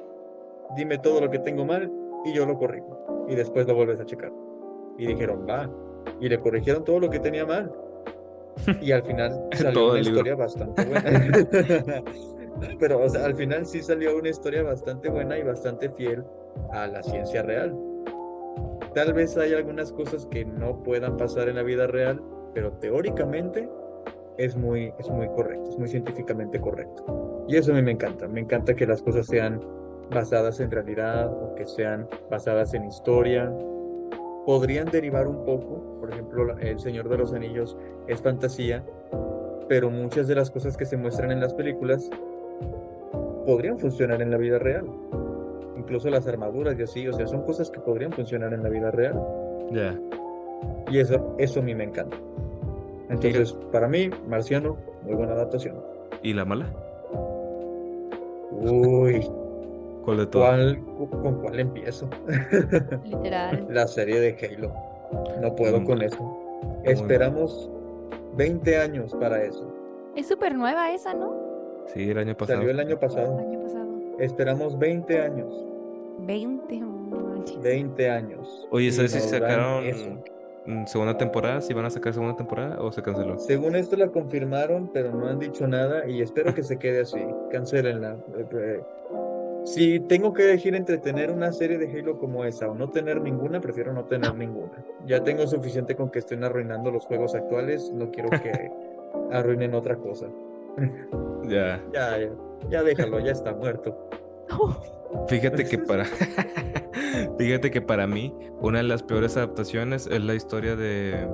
dime 0.77 0.99
todo 0.99 1.21
lo 1.21 1.31
que 1.31 1.39
tengo 1.39 1.65
mal 1.65 1.91
y 2.25 2.33
yo 2.33 2.47
lo 2.47 2.57
corrijo. 2.57 3.27
Y 3.29 3.35
después 3.35 3.67
lo 3.67 3.75
vuelves 3.75 4.01
a 4.01 4.07
checar. 4.07 4.33
Y 4.99 5.07
dijeron, 5.07 5.47
va. 5.49 5.71
Y 6.21 6.29
le 6.29 6.39
corrigieron 6.39 6.85
todo 6.85 7.01
lo 7.01 7.11
que 7.11 7.19
tenía 7.19 7.47
mal. 7.47 7.73
Y 8.81 8.93
al 8.93 9.03
final 9.03 9.49
salió 9.53 9.91
una 9.91 10.01
historia 10.01 10.35
bastante 10.35 10.85
buena. 10.85 12.05
Pero 12.79 13.03
o 13.03 13.09
sea, 13.09 13.25
al 13.25 13.35
final 13.35 13.67
sí 13.67 13.83
salió 13.83 14.17
una 14.17 14.29
historia 14.29 14.63
bastante 14.63 15.09
buena 15.09 15.37
y 15.37 15.43
bastante 15.43 15.91
fiel 15.91 16.25
a 16.71 16.87
la 16.87 17.03
ciencia 17.03 17.43
real. 17.43 17.77
tal 18.95 19.13
vez 19.13 19.37
hay 19.37 19.55
algunas 19.55 19.93
cosas 19.93 20.27
que 20.27 20.45
no 20.45 20.81
puedan 20.85 21.17
pasar 21.17 21.49
en 21.49 21.57
la 21.57 21.65
vida 21.65 21.89
real, 21.89 22.23
pero 22.55 22.71
teóricamente 22.75 23.69
es 24.39 24.57
muy, 24.57 24.93
es 25.01 25.11
muy 25.11 25.27
correcto, 25.29 25.71
es 25.71 25.79
muy 25.79 25.89
científicamente 25.89 26.61
correcto. 26.61 27.24
Y 27.47 27.57
eso 27.57 27.73
a 27.73 27.75
mí 27.75 27.83
me 27.83 27.93
encanta, 27.93 28.27
me 28.27 28.41
encanta 28.41 28.75
que 28.75 28.87
las 28.87 29.03
cosas 29.03 29.27
sean 29.27 29.61
basadas 30.11 30.61
en 30.61 30.71
realidad 30.71 31.31
o 31.33 31.55
que 31.55 31.67
sean 31.67 32.09
basadas 32.31 32.75
en 32.75 32.85
historia. 32.85 33.53
Podrían 34.47 34.87
derivar 34.91 35.27
un 35.27 35.45
poco, 35.45 35.99
por 36.01 36.11
ejemplo, 36.13 36.57
El 36.59 36.79
Señor 36.79 37.09
de 37.09 37.19
los 37.19 37.33
Anillos 37.33 37.77
es 38.09 38.21
fantasía, 38.21 38.85
pero 39.69 39.91
muchas 39.91 40.29
de 40.29 40.35
las 40.35 40.51
cosas 40.51 40.77
que 40.77 40.85
se 40.85 40.97
muestran 40.97 41.33
en 41.33 41.41
las 41.41 41.55
películas 41.55 42.11
podrían 43.47 43.79
funcionar 43.79 44.21
en 44.23 44.31
la 44.31 44.37
vida 44.37 44.59
real. 44.59 44.87
Incluso 45.77 46.09
las 46.09 46.27
armaduras 46.27 46.79
y 46.79 46.83
así, 46.83 47.09
o 47.09 47.13
sea, 47.13 47.27
son 47.27 47.43
cosas 47.43 47.71
que 47.71 47.81
podrían 47.81 48.13
funcionar 48.13 48.53
en 48.55 48.63
la 48.63 48.69
vida 48.69 48.91
real. 48.91 49.21
Ya. 49.71 49.99
Y 50.91 50.99
eso, 50.99 51.35
eso 51.39 51.61
a 51.61 51.63
mí 51.63 51.75
me 51.75 51.85
encanta. 51.85 52.17
Entonces, 53.11 53.53
para 53.71 53.89
mí, 53.89 54.11
Marciano, 54.29 54.77
muy 55.03 55.15
buena 55.15 55.33
adaptación. 55.33 55.77
¿Y 56.23 56.33
la 56.33 56.45
mala? 56.45 56.67
Uy. 58.65 59.31
¿Cuál 60.05 60.19
de 60.19 60.27
todas? 60.27 60.77
¿Con 61.11 61.41
cuál 61.41 61.61
empiezo? 61.61 62.09
Literal. 63.05 63.67
La 63.71 63.87
serie 63.87 64.21
de 64.21 64.37
Halo. 64.37 64.73
No 65.41 65.55
puedo 65.55 65.83
con 65.85 66.03
eso. 66.03 66.39
Esperamos 66.85 67.71
20 68.37 68.77
años 68.77 69.15
para 69.15 69.43
eso. 69.43 69.73
Es 70.15 70.29
súper 70.29 70.55
nueva 70.55 70.93
esa, 70.93 71.15
¿no? 71.15 71.33
Sí, 71.93 72.11
el 72.11 72.19
año 72.19 72.37
pasado. 72.37 72.59
Salió 72.59 72.71
el 72.71 72.81
año 72.81 72.99
pasado. 72.99 73.39
El 73.39 73.47
año 73.47 73.63
pasado. 73.63 73.89
Esperamos 74.19 74.79
20 74.79 75.21
años. 75.21 75.65
20, 76.19 76.83
20 77.63 78.11
años. 78.11 78.69
Oye, 78.71 78.93
¿sabes 78.93 79.13
si 79.13 79.21
sacaron 79.21 79.85
segunda 80.87 81.17
temporada? 81.17 81.61
¿Si 81.61 81.75
van 81.75 81.85
a 81.85 81.91
sacar 81.91 82.13
segunda 82.13 82.37
temporada 82.37 82.81
o 82.81 82.91
se 82.91 83.03
canceló? 83.03 83.39
Según 83.39 83.77
esto 83.77 83.97
la 83.97 84.09
confirmaron, 84.09 84.91
pero 84.93 85.13
no 85.13 85.27
han 85.27 85.39
dicho 85.39 85.67
nada 85.67 86.09
y 86.09 86.23
espero 86.23 86.55
que 86.55 86.63
se 86.63 86.79
quede 86.79 87.01
así. 87.01 87.21
Cancelenla. 87.51 88.17
Eh, 88.37 88.47
eh, 88.53 88.81
si 89.65 90.01
tengo 90.01 90.33
que 90.33 90.45
elegir 90.51 90.75
entre 90.75 90.99
tener 90.99 91.31
una 91.31 91.51
serie 91.53 91.79
de 91.79 91.91
Halo 91.91 92.19
como 92.19 92.45
esa 92.45 92.69
o 92.69 92.75
no 92.75 92.91
tener 92.91 93.21
ninguna, 93.21 93.61
prefiero 93.61 93.93
no 93.93 94.05
tener 94.05 94.35
ninguna. 94.35 94.85
Ya 95.07 95.23
tengo 95.23 95.47
suficiente 95.47 95.97
con 95.97 96.11
que 96.11 96.19
estén 96.19 96.45
arruinando 96.45 96.91
los 96.91 97.07
juegos 97.07 97.35
actuales, 97.35 97.91
no 97.93 98.11
quiero 98.11 98.29
que 98.31 98.71
arruinen 99.33 99.75
otra 99.75 99.97
cosa. 99.97 100.27
Ya. 101.45 101.83
Ya, 101.93 102.19
ya, 102.19 102.31
ya 102.69 102.83
déjalo, 102.83 103.21
ya 103.21 103.33
está 103.33 103.55
muerto. 103.55 103.97
Fíjate 105.29 105.65
que 105.65 105.79
para 105.89 106.05
Fíjate 107.39 107.71
que 107.71 107.81
para 107.81 108.07
mí 108.07 108.35
una 108.61 108.79
de 108.79 108.85
las 108.85 109.03
peores 109.03 109.37
adaptaciones 109.37 110.07
es 110.07 110.23
la 110.23 110.35
historia 110.35 110.77
de 110.77 111.29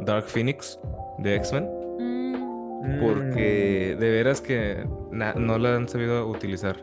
Dark 0.00 0.24
Phoenix 0.24 0.78
de 1.18 1.36
X-Men. 1.36 1.68
Mm. 1.98 3.00
Porque 3.00 3.96
de 3.98 4.10
veras 4.10 4.40
que 4.40 4.86
no 5.10 5.58
la 5.58 5.76
han 5.76 5.88
sabido 5.88 6.28
utilizar. 6.28 6.76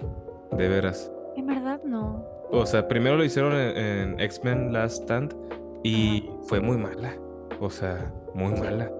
De 0.58 0.68
veras. 0.68 1.12
En 1.36 1.48
verdad 1.48 1.82
no. 1.84 2.26
O 2.52 2.66
sea, 2.66 2.88
primero 2.88 3.18
lo 3.18 3.24
hicieron 3.24 3.54
en, 3.54 4.20
X-Men 4.20 4.74
Last 4.74 5.04
Stand 5.04 5.36
y 5.84 6.30
fue 6.44 6.60
muy 6.60 6.78
mala. 6.78 7.16
O 7.60 7.70
sea, 7.70 8.14
muy 8.34 8.54
mala. 8.54 8.92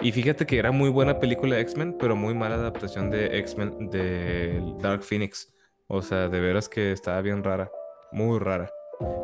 Y 0.00 0.12
fíjate 0.12 0.46
que 0.46 0.58
era 0.58 0.72
muy 0.72 0.90
buena 0.90 1.18
película 1.18 1.56
de 1.56 1.62
X-Men, 1.62 1.96
pero 1.98 2.16
muy 2.16 2.34
mala 2.34 2.56
adaptación 2.56 3.10
de 3.10 3.38
X-Men 3.38 3.90
de 3.90 4.62
Dark 4.80 5.02
Phoenix. 5.02 5.52
O 5.92 6.00
sea, 6.00 6.30
de 6.30 6.40
veras 6.40 6.70
que 6.70 6.90
estaba 6.90 7.20
bien 7.20 7.44
rara. 7.44 7.70
Muy 8.12 8.38
rara. 8.38 8.70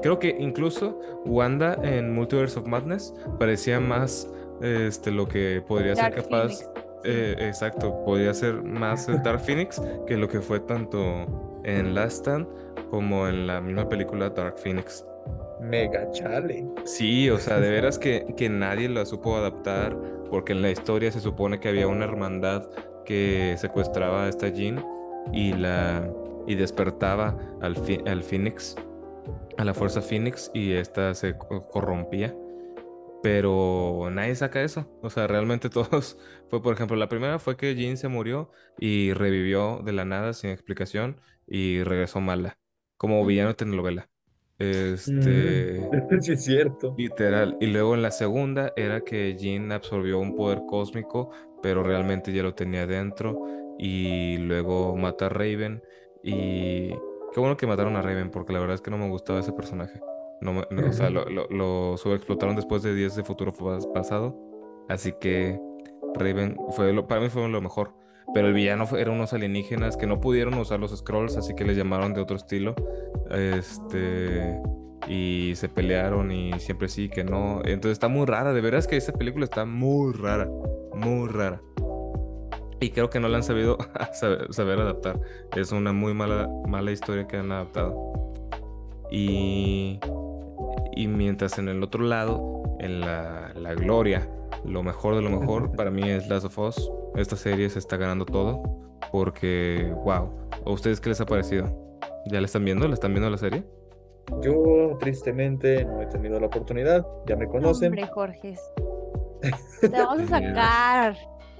Creo 0.02 0.18
que 0.18 0.36
incluso 0.38 1.00
Wanda 1.24 1.78
en 1.82 2.12
Multiverse 2.12 2.58
of 2.58 2.66
Madness 2.66 3.14
parecía 3.38 3.80
más 3.80 4.30
este, 4.60 5.10
lo 5.10 5.26
que 5.26 5.64
podría 5.66 5.96
ser 5.96 6.14
capaz. 6.14 6.60
Eh, 7.04 7.36
exacto, 7.38 8.04
podría 8.04 8.34
ser 8.34 8.62
más 8.62 9.06
Dark 9.24 9.40
Phoenix 9.40 9.80
que 10.06 10.18
lo 10.18 10.28
que 10.28 10.40
fue 10.40 10.60
tanto 10.60 11.00
en 11.64 11.94
Last 11.94 12.18
Stand 12.18 12.46
como 12.90 13.26
en 13.28 13.46
la 13.46 13.62
misma 13.62 13.88
película 13.88 14.28
Dark 14.28 14.58
Phoenix. 14.58 15.06
Mega 15.62 16.10
chale. 16.10 16.66
Sí, 16.84 17.30
o 17.30 17.38
sea, 17.38 17.60
de 17.60 17.70
veras 17.70 17.98
que, 17.98 18.26
que 18.36 18.50
nadie 18.50 18.90
la 18.90 19.06
supo 19.06 19.36
adaptar, 19.36 19.96
porque 20.28 20.52
en 20.52 20.60
la 20.60 20.70
historia 20.70 21.10
se 21.12 21.20
supone 21.20 21.60
que 21.60 21.70
había 21.70 21.88
una 21.88 22.04
hermandad 22.04 22.68
que 23.06 23.56
secuestraba 23.56 24.24
a 24.24 24.28
esta 24.28 24.48
Jean 24.48 24.84
y 25.32 25.52
la 25.54 26.06
y 26.48 26.56
despertaba 26.56 27.38
al, 27.60 27.76
al 28.06 28.22
Phoenix, 28.24 28.74
a 29.56 29.64
la 29.64 29.74
fuerza 29.74 30.00
Phoenix, 30.02 30.50
y 30.54 30.72
esta 30.72 31.14
se 31.14 31.36
corrompía. 31.36 32.34
Pero 33.22 34.08
nadie 34.12 34.34
saca 34.36 34.62
eso. 34.62 34.88
O 35.02 35.10
sea, 35.10 35.26
realmente 35.26 35.70
todos. 35.70 36.18
Fue, 36.48 36.62
por 36.62 36.74
ejemplo, 36.74 36.96
la 36.96 37.08
primera 37.08 37.38
fue 37.38 37.56
que 37.56 37.74
Jean 37.74 37.96
se 37.96 38.08
murió 38.08 38.50
y 38.78 39.12
revivió 39.12 39.80
de 39.84 39.92
la 39.92 40.04
nada 40.04 40.32
sin 40.32 40.50
explicación 40.50 41.20
y 41.46 41.82
regresó 41.82 42.20
mala. 42.20 42.58
Como 42.96 43.24
villano 43.26 43.50
de 43.50 43.54
telenovela. 43.54 44.08
Este. 44.58 45.88
Sí, 46.20 46.32
es 46.32 46.44
cierto. 46.44 46.94
Literal. 46.96 47.56
Y 47.60 47.66
luego 47.66 47.94
en 47.94 48.02
la 48.02 48.10
segunda 48.10 48.72
era 48.76 49.00
que 49.02 49.36
Jean 49.36 49.70
absorbió 49.72 50.18
un 50.18 50.34
poder 50.34 50.62
cósmico, 50.68 51.30
pero 51.62 51.82
realmente 51.82 52.32
ya 52.32 52.42
lo 52.42 52.54
tenía 52.54 52.86
dentro. 52.86 53.38
Y 53.78 54.38
luego 54.38 54.96
mata 54.96 55.26
a 55.26 55.28
Raven. 55.28 55.82
Y. 56.22 56.90
Qué 57.32 57.40
bueno 57.40 57.56
que 57.56 57.66
mataron 57.66 57.96
a 57.96 58.02
Raven, 58.02 58.30
porque 58.30 58.52
la 58.52 58.60
verdad 58.60 58.74
es 58.74 58.80
que 58.80 58.90
no 58.90 58.98
me 58.98 59.08
gustaba 59.08 59.40
ese 59.40 59.52
personaje. 59.52 60.00
No, 60.40 60.60
o 60.60 60.92
sea, 60.92 61.10
lo, 61.10 61.24
lo, 61.26 61.96
subexplotaron 61.96 62.54
después 62.56 62.82
de 62.82 62.94
10 62.94 63.16
de 63.16 63.24
futuro 63.24 63.52
pasado. 63.92 64.36
Así 64.88 65.12
que 65.20 65.60
Raven 66.14 66.56
fue 66.70 66.92
lo, 66.92 67.06
para 67.06 67.20
mí 67.20 67.28
fue 67.28 67.48
lo 67.48 67.60
mejor. 67.60 67.92
Pero 68.34 68.48
el 68.48 68.54
villano 68.54 68.86
fue, 68.86 69.00
era 69.00 69.10
unos 69.10 69.32
alienígenas 69.32 69.96
que 69.96 70.06
no 70.06 70.20
pudieron 70.20 70.54
usar 70.54 70.80
los 70.80 70.96
scrolls, 70.96 71.36
así 71.36 71.54
que 71.54 71.64
les 71.64 71.76
llamaron 71.76 72.14
de 72.14 72.20
otro 72.20 72.36
estilo. 72.36 72.74
Este. 73.30 74.60
Y 75.08 75.52
se 75.56 75.68
pelearon 75.68 76.30
y 76.30 76.52
siempre 76.60 76.88
sí, 76.88 77.08
que 77.08 77.24
no. 77.24 77.60
Entonces 77.64 77.92
está 77.92 78.08
muy 78.08 78.26
rara. 78.26 78.52
De 78.52 78.60
veras 78.60 78.86
que 78.86 78.96
esa 78.96 79.12
película 79.12 79.44
está 79.44 79.64
muy 79.64 80.12
rara. 80.12 80.48
Muy 80.94 81.28
rara. 81.28 81.62
Y 82.80 82.90
creo 82.90 83.10
que 83.10 83.18
no 83.18 83.28
la 83.28 83.38
han 83.38 83.42
sabido 83.42 83.78
saber, 84.12 84.52
saber, 84.52 84.78
adaptar. 84.78 85.20
Es 85.56 85.72
una 85.72 85.92
muy 85.92 86.14
mala, 86.14 86.48
mala 86.66 86.92
historia 86.92 87.26
que 87.26 87.36
han 87.36 87.50
adaptado. 87.50 88.12
Y 89.10 89.98
y 90.98 91.06
mientras 91.06 91.58
en 91.58 91.68
el 91.68 91.80
otro 91.84 92.02
lado, 92.02 92.64
en 92.80 93.00
la, 93.00 93.52
gloria, 93.76 94.28
lo 94.64 94.82
mejor 94.82 95.14
de 95.14 95.22
lo 95.22 95.30
mejor, 95.30 95.70
para 95.76 95.92
mí 95.92 96.02
es 96.02 96.28
Last 96.28 96.46
of 96.46 96.58
Us. 96.58 96.90
Esta 97.14 97.36
serie 97.36 97.70
se 97.70 97.78
está 97.78 97.96
ganando 97.96 98.24
todo 98.24 98.60
porque, 99.12 99.94
wow. 100.04 100.28
¿A 100.66 100.70
ustedes 100.70 101.00
qué 101.00 101.10
les 101.10 101.20
ha 101.20 101.26
parecido? 101.26 101.66
¿Ya 102.26 102.40
la 102.40 102.46
están 102.46 102.64
viendo? 102.64 102.88
¿La 102.88 102.94
están 102.94 103.12
viendo 103.12 103.30
la 103.30 103.38
serie? 103.38 103.64
Yo, 104.42 104.96
tristemente, 104.98 105.84
no 105.84 106.02
he 106.02 106.06
tenido 106.06 106.40
la 106.40 106.48
oportunidad. 106.48 107.06
Ya 107.26 107.36
me 107.36 107.46
conocen. 107.46 107.90
Hombre, 107.90 108.06
Jorge. 108.08 108.56
Te 109.80 109.88
vamos 109.88 110.32
a 110.32 110.40
sacar. 110.40 111.16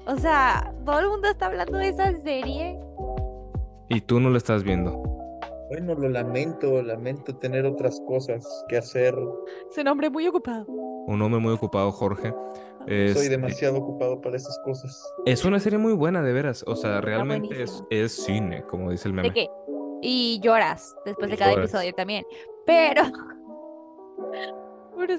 O 0.08 0.16
sea, 0.16 0.72
todo 0.86 1.00
el 1.00 1.08
mundo 1.08 1.28
está 1.28 1.46
hablando 1.46 1.76
de 1.76 1.88
esa 1.88 2.16
serie. 2.22 2.80
Y 3.90 4.00
tú 4.00 4.18
no 4.20 4.30
la 4.30 4.38
estás 4.38 4.64
viendo. 4.64 4.92
Bueno, 5.68 5.94
lo 5.94 6.08
lamento, 6.08 6.82
lamento 6.82 7.36
tener 7.36 7.66
otras 7.66 8.00
cosas 8.06 8.46
que 8.70 8.78
hacer. 8.78 9.14
Es 9.70 9.76
un 9.76 9.86
hombre 9.88 10.08
muy 10.08 10.26
ocupado. 10.26 10.64
Un 10.66 11.20
hombre 11.20 11.40
muy 11.40 11.52
ocupado, 11.52 11.92
Jorge. 11.92 12.32
Soy 12.86 13.28
demasiado 13.28 13.76
ocupado 13.76 14.18
para 14.22 14.38
esas 14.38 14.58
cosas. 14.64 14.98
Es 15.26 15.44
una 15.44 15.60
serie 15.60 15.78
muy 15.78 15.92
buena, 15.92 16.22
de 16.22 16.32
veras. 16.32 16.64
O 16.66 16.74
sea, 16.74 17.02
realmente 17.02 17.62
es, 17.62 17.84
es, 17.90 18.12
cine, 18.12 18.62
como 18.62 18.90
dice 18.90 19.08
el 19.08 19.14
meme. 19.14 19.28
¿De 19.28 19.34
qué? 19.34 19.50
Y 20.00 20.40
lloras 20.42 20.96
después 21.04 21.30
de 21.30 21.36
cada 21.36 21.52
episodio 21.52 21.92
también. 21.92 22.24
Pero 22.64 23.02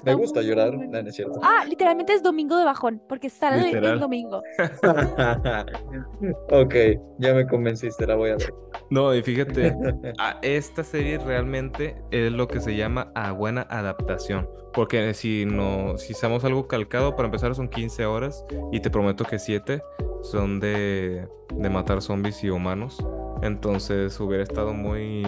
me 0.04 0.14
gusta 0.14 0.42
llorar, 0.42 0.74
no, 0.74 0.98
es 0.98 1.14
cierto. 1.14 1.40
Ah, 1.42 1.64
literalmente 1.68 2.12
es 2.12 2.22
domingo 2.22 2.56
de 2.56 2.64
bajón, 2.64 3.02
porque 3.08 3.30
sale 3.30 3.70
el 3.70 4.00
domingo. 4.00 4.42
ok, 6.50 6.74
ya 7.18 7.34
me 7.34 7.46
convenciste, 7.46 8.06
la 8.06 8.16
voy 8.16 8.30
a 8.30 8.36
ver. 8.36 8.52
No, 8.90 9.14
y 9.14 9.22
fíjate, 9.22 9.74
a 10.18 10.38
esta 10.42 10.84
serie 10.84 11.18
realmente 11.18 11.96
es 12.10 12.32
lo 12.32 12.48
que 12.48 12.60
se 12.60 12.76
llama 12.76 13.10
a 13.14 13.32
buena 13.32 13.62
adaptación. 13.70 14.48
Porque 14.72 15.14
si 15.14 15.46
no, 15.46 15.98
si 15.98 16.12
usamos 16.12 16.44
algo 16.44 16.68
calcado, 16.68 17.16
para 17.16 17.26
empezar 17.26 17.54
son 17.54 17.68
15 17.68 18.06
horas 18.06 18.44
y 18.70 18.80
te 18.80 18.90
prometo 18.90 19.24
que 19.24 19.38
7 19.38 19.82
son 20.22 20.60
de, 20.60 21.26
de 21.54 21.70
matar 21.70 22.02
zombies 22.02 22.44
y 22.44 22.50
humanos. 22.50 22.98
Entonces 23.42 24.18
hubiera 24.20 24.42
estado 24.42 24.72
muy... 24.72 25.24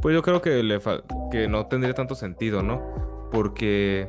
Pues 0.00 0.14
yo 0.14 0.22
creo 0.22 0.40
que, 0.40 0.62
le 0.62 0.78
que 1.30 1.48
no 1.48 1.66
tendría 1.66 1.92
tanto 1.92 2.14
sentido, 2.14 2.62
¿no? 2.62 3.09
Porque 3.30 4.08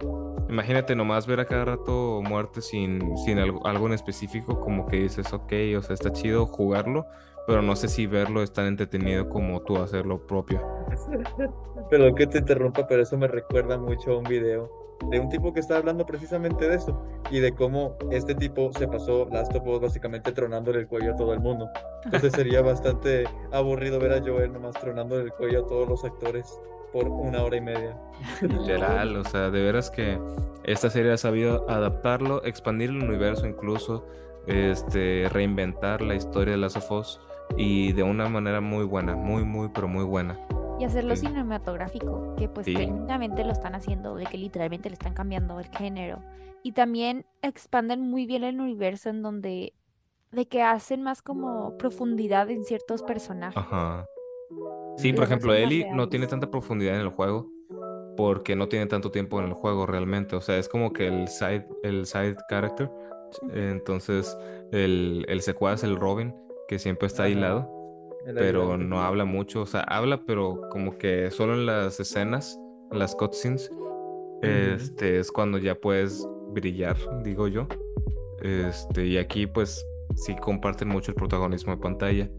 imagínate 0.49 0.95
nomás 0.95 1.27
ver 1.27 1.39
a 1.39 1.45
cada 1.45 1.65
rato 1.65 2.21
muerte 2.23 2.61
sin, 2.61 3.17
sin 3.17 3.39
algo, 3.39 3.65
algo 3.65 3.87
en 3.87 3.93
específico, 3.93 4.59
como 4.59 4.85
que 4.85 4.97
dices, 4.97 5.31
ok, 5.33 5.53
o 5.77 5.81
sea, 5.81 5.93
está 5.93 6.11
chido 6.11 6.45
jugarlo, 6.45 7.05
pero 7.47 7.61
no 7.61 7.75
sé 7.75 7.87
si 7.87 8.07
verlo 8.07 8.43
es 8.43 8.51
tan 8.51 8.67
entretenido 8.67 9.29
como 9.29 9.61
tú 9.61 9.77
hacerlo 9.77 10.25
propio. 10.27 10.61
Pero 11.89 12.15
que 12.15 12.25
te 12.25 12.37
interrumpa, 12.37 12.87
pero 12.87 13.01
eso 13.01 13.17
me 13.17 13.27
recuerda 13.27 13.77
mucho 13.77 14.11
a 14.11 14.17
un 14.19 14.23
video 14.23 14.71
de 15.09 15.19
un 15.19 15.29
tipo 15.29 15.53
que 15.53 15.59
está 15.59 15.77
hablando 15.77 16.05
precisamente 16.05 16.69
de 16.69 16.75
eso 16.75 17.05
y 17.29 17.39
de 17.39 17.53
cómo 17.53 17.97
este 18.11 18.35
tipo 18.35 18.71
se 18.73 18.87
pasó 18.87 19.27
Last 19.29 19.53
of 19.55 19.65
Us 19.65 19.81
básicamente 19.81 20.31
tronándole 20.31 20.79
el 20.79 20.87
cuello 20.87 21.13
a 21.13 21.15
todo 21.15 21.33
el 21.33 21.39
mundo. 21.39 21.69
Entonces 22.05 22.31
sería 22.35 22.61
bastante 22.61 23.25
aburrido 23.51 23.99
ver 23.99 24.13
a 24.13 24.21
Joel 24.21 24.53
nomás 24.53 24.75
tronándole 24.79 25.23
el 25.23 25.33
cuello 25.33 25.63
a 25.63 25.67
todos 25.67 25.89
los 25.89 26.05
actores 26.05 26.59
por 26.91 27.07
una 27.07 27.43
hora 27.43 27.57
y 27.57 27.61
media. 27.61 27.97
Literal, 28.41 29.15
o 29.15 29.23
sea, 29.23 29.49
de 29.49 29.61
veras 29.61 29.89
que 29.89 30.19
esta 30.63 30.89
serie 30.89 31.11
ha 31.11 31.17
sabido 31.17 31.69
adaptarlo, 31.69 32.43
expandir 32.45 32.89
el 32.89 33.03
universo 33.03 33.47
incluso, 33.47 34.05
este, 34.47 35.27
reinventar 35.29 36.01
la 36.01 36.15
historia 36.15 36.53
de 36.53 36.57
Last 36.59 36.77
of 36.77 36.91
Us 36.91 37.19
y 37.57 37.93
de 37.93 38.03
una 38.03 38.29
manera 38.29 38.61
muy 38.61 38.85
buena, 38.85 39.15
muy, 39.15 39.43
muy, 39.43 39.69
pero 39.69 39.87
muy 39.87 40.03
buena. 40.03 40.39
Y 40.79 40.83
hacerlo 40.83 41.15
cinematográfico, 41.15 42.35
que 42.37 42.49
pues 42.49 42.65
técnicamente 42.65 43.43
lo 43.43 43.51
están 43.51 43.75
haciendo, 43.75 44.15
de 44.15 44.25
que 44.25 44.37
literalmente 44.37 44.89
le 44.89 44.93
están 44.93 45.13
cambiando 45.13 45.59
el 45.59 45.67
género. 45.67 46.23
Y 46.63 46.71
también 46.71 47.25
expanden 47.41 48.01
muy 48.01 48.25
bien 48.25 48.43
el 48.43 48.59
universo 48.59 49.09
en 49.09 49.21
donde, 49.21 49.73
de 50.31 50.47
que 50.47 50.63
hacen 50.63 51.03
más 51.03 51.21
como 51.21 51.77
profundidad 51.77 52.49
en 52.49 52.63
ciertos 52.63 53.03
personajes. 53.03 53.57
Ajá. 53.57 54.05
Sí, 55.01 55.13
por 55.13 55.23
ejemplo, 55.23 55.53
Ellie 55.53 55.87
no 55.91 56.09
tiene 56.09 56.27
tanta 56.27 56.49
profundidad 56.49 56.95
en 56.95 57.01
el 57.01 57.09
juego 57.09 57.51
porque 58.15 58.55
no 58.55 58.67
tiene 58.67 58.85
tanto 58.85 59.11
tiempo 59.11 59.39
en 59.39 59.47
el 59.47 59.53
juego 59.53 59.85
realmente. 59.85 60.35
O 60.35 60.41
sea, 60.41 60.57
es 60.57 60.69
como 60.69 60.93
que 60.93 61.07
el 61.07 61.27
side, 61.27 61.65
el 61.83 62.05
side 62.05 62.35
character. 62.49 62.89
Entonces, 63.53 64.37
el, 64.71 65.25
el 65.27 65.41
secuaz, 65.41 65.83
el 65.83 65.95
Robin, 65.95 66.33
que 66.67 66.77
siempre 66.77 67.07
está 67.07 67.23
aislado, 67.23 67.69
pero 68.35 68.77
no 68.77 69.01
habla 69.01 69.25
mucho. 69.25 69.61
O 69.61 69.65
sea, 69.65 69.81
habla, 69.81 70.23
pero 70.25 70.69
como 70.69 70.97
que 70.97 71.31
solo 71.31 71.53
en 71.53 71.65
las 71.65 71.99
escenas, 71.99 72.59
en 72.91 72.99
las 72.99 73.15
cutscenes, 73.15 73.71
este, 74.41 75.19
es 75.19 75.31
cuando 75.31 75.57
ya 75.57 75.75
puedes 75.75 76.27
brillar, 76.49 76.97
digo 77.23 77.47
yo. 77.47 77.67
Este, 78.41 79.05
y 79.05 79.17
aquí, 79.17 79.47
pues, 79.47 79.85
sí 80.15 80.35
comparten 80.35 80.89
mucho 80.89 81.11
el 81.11 81.15
protagonismo 81.15 81.75
de 81.75 81.81
pantalla. 81.81 82.29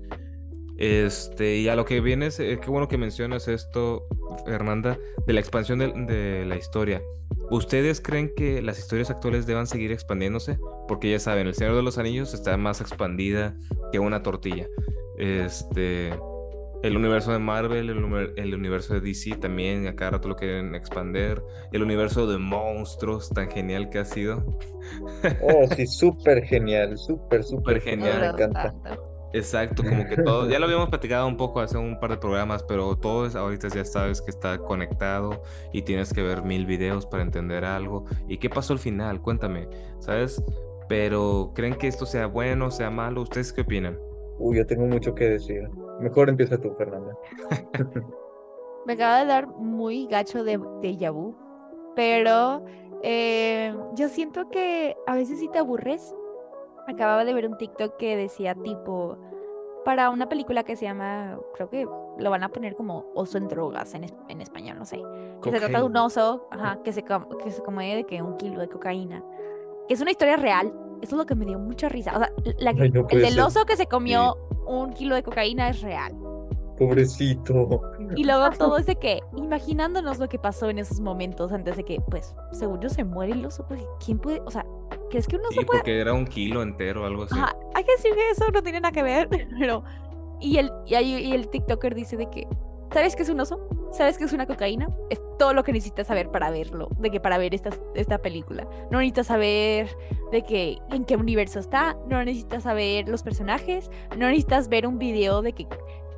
Este, 0.78 1.58
y 1.58 1.68
a 1.68 1.76
lo 1.76 1.84
que 1.84 2.00
viene 2.00 2.26
es, 2.26 2.40
eh, 2.40 2.58
qué 2.60 2.70
bueno 2.70 2.88
que 2.88 2.98
mencionas 2.98 3.48
esto, 3.48 4.06
Fernanda, 4.46 4.98
de 5.26 5.32
la 5.32 5.40
expansión 5.40 5.78
de, 5.78 6.44
la 6.46 6.56
historia. 6.56 7.02
¿Ustedes 7.50 8.00
creen 8.00 8.32
que 8.34 8.62
las 8.62 8.78
historias 8.78 9.10
actuales 9.10 9.46
deban 9.46 9.66
seguir 9.66 9.92
expandiéndose? 9.92 10.58
Porque 10.88 11.10
ya 11.10 11.18
saben, 11.18 11.46
El 11.46 11.54
Señor 11.54 11.76
de 11.76 11.82
los 11.82 11.98
Anillos 11.98 12.34
está 12.34 12.56
más 12.56 12.80
expandida 12.80 13.54
que 13.92 13.98
una 13.98 14.22
tortilla. 14.22 14.66
Este, 15.18 16.12
el 16.82 16.96
universo 16.96 17.32
de 17.32 17.38
Marvel, 17.38 17.90
el, 17.90 18.54
universo 18.54 18.94
de 18.94 19.00
DC 19.00 19.36
también, 19.36 19.86
a 19.86 19.94
cada 19.94 20.12
rato 20.12 20.28
lo 20.28 20.36
quieren 20.36 20.74
expander. 20.74 21.42
El 21.72 21.82
universo 21.82 22.26
de 22.26 22.38
monstruos, 22.38 23.30
tan 23.30 23.50
genial 23.50 23.88
que 23.88 23.98
ha 24.00 24.04
sido. 24.04 24.44
Oh, 25.42 25.66
sí, 25.76 25.86
súper 25.86 26.42
genial, 26.42 26.98
súper, 26.98 27.44
súper 27.44 27.80
genial. 27.80 28.20
Me 28.20 28.26
encanta. 28.26 28.74
Exacto, 29.32 29.82
como 29.82 30.06
que 30.06 30.16
todo, 30.16 30.48
ya 30.48 30.58
lo 30.58 30.66
habíamos 30.66 30.90
platicado 30.90 31.26
un 31.26 31.36
poco 31.36 31.60
hace 31.60 31.78
un 31.78 31.98
par 31.98 32.10
de 32.10 32.16
programas, 32.18 32.62
pero 32.62 32.96
todo 32.96 33.26
es, 33.26 33.34
ahorita 33.34 33.68
ya 33.68 33.84
sabes 33.84 34.20
que 34.20 34.30
está 34.30 34.58
conectado 34.58 35.42
y 35.72 35.82
tienes 35.82 36.12
que 36.12 36.22
ver 36.22 36.42
mil 36.42 36.66
videos 36.66 37.06
para 37.06 37.22
entender 37.22 37.64
algo. 37.64 38.04
¿Y 38.28 38.38
qué 38.38 38.50
pasó 38.50 38.74
al 38.74 38.78
final? 38.78 39.22
Cuéntame, 39.22 39.68
¿sabes? 40.00 40.42
Pero 40.88 41.52
¿creen 41.54 41.74
que 41.76 41.88
esto 41.88 42.04
sea 42.04 42.26
bueno, 42.26 42.70
sea 42.70 42.90
malo? 42.90 43.22
¿Ustedes 43.22 43.52
qué 43.52 43.62
opinan? 43.62 43.98
Uy, 44.38 44.58
yo 44.58 44.66
tengo 44.66 44.86
mucho 44.86 45.14
que 45.14 45.30
decir. 45.30 45.68
Mejor 46.00 46.28
empieza 46.28 46.58
tú, 46.58 46.74
Fernanda. 46.76 47.16
Me 48.86 48.94
acaba 48.94 49.20
de 49.20 49.26
dar 49.26 49.46
muy 49.46 50.06
gacho 50.08 50.44
de, 50.44 50.60
de 50.82 50.96
Yabu, 50.96 51.34
pero 51.94 52.64
eh, 53.02 53.74
yo 53.94 54.08
siento 54.08 54.50
que 54.50 54.96
a 55.06 55.14
veces 55.14 55.38
sí 55.38 55.48
te 55.52 55.58
aburres 55.58 56.14
acababa 56.86 57.24
de 57.24 57.34
ver 57.34 57.46
un 57.46 57.56
TikTok 57.56 57.96
que 57.96 58.16
decía 58.16 58.54
tipo, 58.54 59.18
para 59.84 60.10
una 60.10 60.28
película 60.28 60.62
que 60.64 60.76
se 60.76 60.84
llama, 60.84 61.38
creo 61.54 61.68
que 61.68 61.86
lo 62.18 62.30
van 62.30 62.42
a 62.42 62.48
poner 62.48 62.74
como 62.74 63.06
oso 63.14 63.38
en 63.38 63.48
drogas 63.48 63.94
en, 63.94 64.06
en 64.28 64.40
español, 64.40 64.78
no 64.78 64.84
sé. 64.84 65.02
Que 65.42 65.50
se 65.50 65.58
trata 65.58 65.78
de 65.78 65.84
un 65.84 65.96
oso 65.96 66.48
que, 66.84 66.92
se, 66.92 67.04
que 67.04 67.50
se 67.50 67.62
come 67.62 67.96
de 67.96 68.04
que 68.04 68.22
un 68.22 68.36
kilo 68.36 68.60
de 68.60 68.68
cocaína. 68.68 69.22
Que 69.88 69.94
es 69.94 70.00
una 70.00 70.10
historia 70.10 70.36
real. 70.36 70.72
Eso 71.02 71.16
es 71.16 71.18
lo 71.18 71.26
que 71.26 71.34
me 71.34 71.44
dio 71.44 71.58
mucha 71.58 71.88
risa. 71.88 72.12
O 72.16 72.18
sea, 72.18 72.32
el 72.44 72.92
del 73.10 73.40
oso 73.40 73.64
que 73.64 73.76
se 73.76 73.86
comió 73.86 74.36
un 74.66 74.92
kilo 74.92 75.16
de 75.16 75.22
cocaína 75.22 75.68
es 75.68 75.82
real. 75.82 76.16
Pobrecito. 76.78 77.82
Y 78.16 78.24
luego 78.24 78.50
todo 78.56 78.78
ese 78.78 78.96
que, 78.96 79.20
imaginándonos 79.36 80.18
lo 80.18 80.28
que 80.28 80.38
pasó 80.38 80.70
en 80.70 80.78
esos 80.78 81.00
momentos 81.00 81.52
antes 81.52 81.76
de 81.76 81.84
que, 81.84 82.00
pues, 82.00 82.34
seguro 82.52 82.88
se 82.88 83.04
muere 83.04 83.32
el 83.32 83.44
oso, 83.44 83.64
porque 83.66 83.84
¿quién 84.04 84.18
puede? 84.18 84.40
O 84.40 84.50
sea, 84.50 84.64
¿crees 85.10 85.26
que 85.26 85.36
uno 85.36 85.48
sí, 85.50 85.64
porque 85.64 86.00
era 86.00 86.12
un 86.12 86.26
kilo 86.26 86.62
entero, 86.62 87.04
algo 87.06 87.24
así. 87.24 87.38
hay 87.74 87.84
que 87.84 87.92
decir 87.92 88.14
que 88.14 88.30
eso 88.30 88.46
no 88.52 88.62
tiene 88.62 88.80
nada 88.80 88.92
que 88.92 89.02
ver, 89.02 89.28
pero... 89.58 89.84
Y 90.40 90.58
el, 90.58 90.72
y, 90.86 90.96
y 90.96 91.32
el 91.32 91.48
TikToker 91.48 91.94
dice 91.94 92.16
de 92.16 92.28
que, 92.28 92.48
¿sabes 92.92 93.14
qué 93.14 93.22
es 93.22 93.28
un 93.28 93.38
oso? 93.38 93.68
¿Sabes 93.92 94.18
qué 94.18 94.24
es 94.24 94.32
una 94.32 94.46
cocaína? 94.46 94.88
Es 95.10 95.20
todo 95.38 95.54
lo 95.54 95.62
que 95.62 95.72
necesitas 95.72 96.06
saber 96.06 96.30
para 96.30 96.50
verlo, 96.50 96.88
de 96.98 97.10
que 97.10 97.20
para 97.20 97.38
ver 97.38 97.54
esta, 97.54 97.70
esta 97.94 98.18
película. 98.18 98.66
No 98.90 98.98
necesitas 98.98 99.28
saber 99.28 99.88
de 100.32 100.42
que 100.42 100.78
en 100.90 101.04
qué 101.04 101.16
universo 101.16 101.60
está, 101.60 101.96
no 102.08 102.24
necesitas 102.24 102.64
saber 102.64 103.08
los 103.08 103.22
personajes, 103.22 103.90
no 104.16 104.26
necesitas 104.26 104.68
ver 104.68 104.86
un 104.86 104.98
video 104.98 105.42
de 105.42 105.52
que 105.52 105.68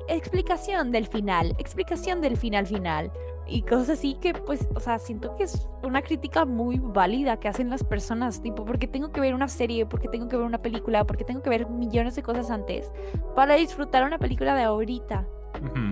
explicación 0.07 0.91
del 0.91 1.07
final, 1.07 1.55
explicación 1.57 2.21
del 2.21 2.37
final 2.37 2.65
final 2.67 3.11
y 3.47 3.61
cosas 3.61 3.91
así 3.91 4.15
que 4.15 4.33
pues, 4.33 4.67
o 4.75 4.79
sea, 4.79 4.99
siento 4.99 5.35
que 5.35 5.43
es 5.43 5.67
una 5.83 6.01
crítica 6.01 6.45
muy 6.45 6.79
válida 6.79 7.39
que 7.39 7.47
hacen 7.47 7.69
las 7.69 7.83
personas, 7.83 8.41
tipo, 8.41 8.65
porque 8.65 8.87
tengo 8.87 9.11
que 9.11 9.21
ver 9.21 9.33
una 9.33 9.47
serie, 9.47 9.85
porque 9.85 10.07
tengo 10.07 10.27
que 10.27 10.37
ver 10.37 10.45
una 10.45 10.61
película, 10.61 11.05
porque 11.05 11.23
tengo 11.23 11.41
que 11.41 11.49
ver 11.49 11.69
millones 11.69 12.15
de 12.15 12.23
cosas 12.23 12.49
antes 12.49 12.91
para 13.35 13.55
disfrutar 13.55 14.03
una 14.05 14.17
película 14.17 14.55
de 14.55 14.63
ahorita. 14.63 15.27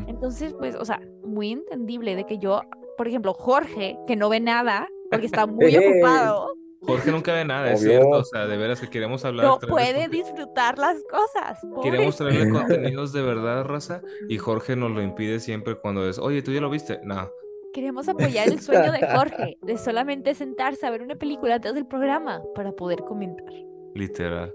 Entonces, 0.08 0.54
pues, 0.60 0.76
o 0.76 0.84
sea, 0.86 1.02
muy 1.24 1.52
entendible 1.52 2.16
de 2.16 2.26
que 2.26 2.38
yo, 2.38 2.62
por 2.98 3.08
ejemplo, 3.08 3.34
Jorge, 3.34 3.98
que 4.08 4.16
no 4.16 4.30
ve 4.30 4.40
nada 4.40 4.88
porque 5.10 5.26
está 5.26 5.48
muy 5.48 5.76
ocupado, 5.78 6.50
Jorge 6.86 7.12
nunca 7.12 7.34
ve 7.34 7.46
nada, 7.46 7.72
es 7.72 7.82
cierto. 7.82 8.10
O 8.10 8.24
sea, 8.24 8.46
de 8.46 8.58
veras 8.58 8.80
que 8.80 8.90
queremos 8.90 9.24
hablar. 9.26 9.46
No 9.46 9.60
puede 9.60 10.08
disfrutar 10.10 10.78
las 10.78 11.02
cosas. 11.04 11.60
Queremos 11.82 12.18
traerle 12.18 12.50
contenidos 12.50 13.14
de 13.14 13.22
verdad, 13.22 13.64
raza. 13.64 14.02
Y 14.28 14.38
Jorge 14.38 14.76
nos 14.76 14.92
lo 14.92 15.02
impide 15.02 15.40
siempre 15.40 15.76
cuando 15.76 16.08
es, 16.08 16.20
oye, 16.20 16.42
¿tú 16.42 16.52
ya 16.52 16.62
lo 16.62 16.70
viste? 16.70 17.00
No. 17.04 17.30
Queremos 17.74 18.08
apoyar 18.08 18.48
el 18.50 18.60
sueño 18.60 18.92
de 18.92 19.00
Jorge, 19.08 19.58
de 19.62 19.78
solamente 19.78 20.36
sentarse 20.36 20.86
a 20.86 20.92
ver 20.92 21.02
una 21.02 21.16
película 21.16 21.56
antes 21.56 21.74
del 21.74 21.88
programa 21.88 22.42
para 22.54 22.72
poder 22.72 23.00
comentar. 23.00 23.52
Literal. 23.96 24.54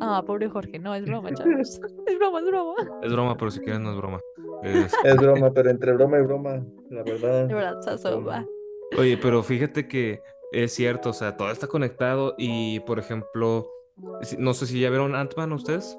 Ah, 0.00 0.22
pobre 0.24 0.48
Jorge, 0.48 0.78
no, 0.78 0.94
es 0.94 1.04
broma, 1.04 1.30
chavos. 1.34 1.80
Es 2.06 2.18
broma, 2.18 2.40
es 2.40 2.46
broma. 2.46 2.74
Es 3.02 3.12
broma, 3.12 3.36
pero 3.36 3.50
si 3.50 3.60
quieres 3.60 3.80
no 3.80 3.90
es 3.90 3.96
broma. 3.96 4.20
Es, 4.62 4.92
es 5.04 5.16
broma, 5.16 5.52
pero 5.52 5.70
entre 5.70 5.92
broma 5.92 6.18
y 6.18 6.22
broma, 6.22 6.64
la 6.90 7.02
verdad. 7.02 7.46
De 7.46 7.54
verdad, 7.54 7.80
se 7.80 8.98
Oye, 8.98 9.18
pero 9.18 9.42
fíjate 9.42 9.86
que 9.86 10.20
es 10.52 10.72
cierto, 10.72 11.10
o 11.10 11.12
sea, 11.12 11.36
todo 11.36 11.50
está 11.50 11.66
conectado 11.66 12.34
y, 12.38 12.80
por 12.80 12.98
ejemplo, 12.98 13.70
no 14.38 14.54
sé 14.54 14.66
si 14.66 14.80
ya 14.80 14.90
vieron 14.90 15.14
Ant-Man 15.14 15.52
ustedes. 15.52 15.96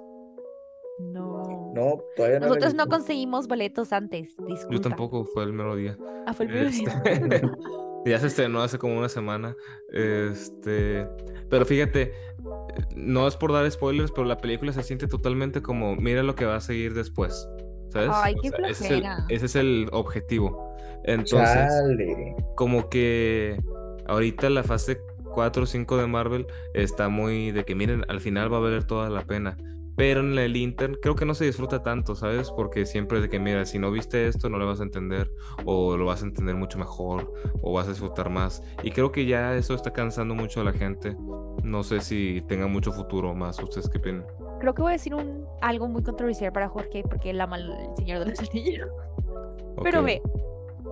No. 0.99 1.71
No, 1.75 1.99
todavía 2.15 2.39
no. 2.39 2.47
Nosotros 2.47 2.73
no 2.73 2.87
conseguimos 2.87 3.47
boletos 3.47 3.93
antes, 3.93 4.35
disculpa. 4.47 4.73
Yo 4.73 4.81
tampoco, 4.81 5.25
fue 5.25 5.43
el 5.43 5.53
mero 5.53 5.75
día. 5.75 5.97
Ah, 6.25 6.33
fue 6.33 6.45
el 6.45 6.51
mero 6.51 6.69
día. 6.69 7.03
Este, 7.05 7.41
ya 8.05 8.19
se 8.19 8.27
estrenó 8.27 8.61
hace 8.61 8.77
como 8.77 8.97
una 8.97 9.09
semana. 9.09 9.55
Este, 9.93 11.07
pero 11.49 11.65
fíjate, 11.65 12.11
no 12.95 13.27
es 13.27 13.37
por 13.37 13.53
dar 13.53 13.69
spoilers, 13.69 14.11
pero 14.11 14.25
la 14.25 14.37
película 14.37 14.73
se 14.73 14.83
siente 14.83 15.07
totalmente 15.07 15.61
como, 15.61 15.95
mira 15.95 16.23
lo 16.23 16.35
que 16.35 16.45
va 16.45 16.55
a 16.55 16.61
seguir 16.61 16.93
después. 16.93 17.47
¿Sabes? 17.89 18.09
Ay, 18.13 18.35
qué 18.41 18.51
ese, 18.67 19.01
es 19.29 19.55
el, 19.55 19.89
objetivo. 19.91 20.75
Entonces, 21.05 21.71
como 22.55 22.87
que 22.89 23.59
ahorita 24.09 24.49
la 24.49 24.63
fase 24.63 24.99
4 25.33 25.63
o 25.63 25.65
5 25.65 25.97
de 25.97 26.07
Marvel 26.07 26.47
está 26.73 27.09
muy 27.09 27.51
de 27.51 27.63
que 27.63 27.75
miren, 27.75 28.03
al 28.09 28.19
final 28.19 28.51
va 28.51 28.57
a 28.57 28.61
valer 28.61 28.83
toda 28.83 29.09
la 29.09 29.25
pena. 29.25 29.57
Pero 29.95 30.21
en 30.21 30.37
el 30.39 30.55
Inter 30.55 30.97
creo 31.01 31.15
que 31.15 31.25
no 31.25 31.33
se 31.33 31.43
disfruta 31.43 31.83
tanto, 31.83 32.15
¿sabes? 32.15 32.51
Porque 32.51 32.85
siempre 32.85 33.17
es 33.17 33.23
de 33.23 33.29
que, 33.29 33.37
mira, 33.37 33.65
si 33.65 33.79
no 33.79 33.91
viste 33.91 34.27
esto, 34.27 34.47
no 34.47 34.57
lo 34.57 34.65
vas 34.65 34.79
a 34.79 34.83
entender, 34.83 35.29
o 35.65 35.97
lo 35.97 36.05
vas 36.05 36.23
a 36.23 36.25
entender 36.25 36.55
mucho 36.55 36.77
mejor, 36.77 37.33
o 37.61 37.73
vas 37.73 37.87
a 37.87 37.89
disfrutar 37.89 38.29
más. 38.29 38.63
Y 38.81 38.91
creo 38.91 39.11
que 39.11 39.25
ya 39.25 39.57
eso 39.57 39.73
está 39.73 39.91
cansando 39.91 40.35
mucho 40.35 40.61
a 40.61 40.63
la 40.63 40.71
gente. 40.71 41.17
No 41.63 41.83
sé 41.83 41.99
si 41.99 42.41
tenga 42.47 42.67
mucho 42.67 42.93
futuro 42.93 43.35
más. 43.35 43.61
¿Ustedes 43.61 43.89
qué 43.89 43.97
opinan? 43.97 44.25
Creo 44.61 44.73
que 44.73 44.81
voy 44.81 44.91
a 44.91 44.93
decir 44.93 45.13
un, 45.13 45.45
algo 45.61 45.89
muy 45.89 46.01
controversial 46.01 46.53
para 46.53 46.69
Jorge, 46.69 47.03
porque 47.03 47.31
él 47.31 47.41
ama 47.41 47.57
el 47.57 47.69
Señor 47.97 48.19
de 48.19 48.31
los 48.31 48.39
Anillos. 48.51 48.89
Pero 49.83 50.01
ve, 50.01 50.21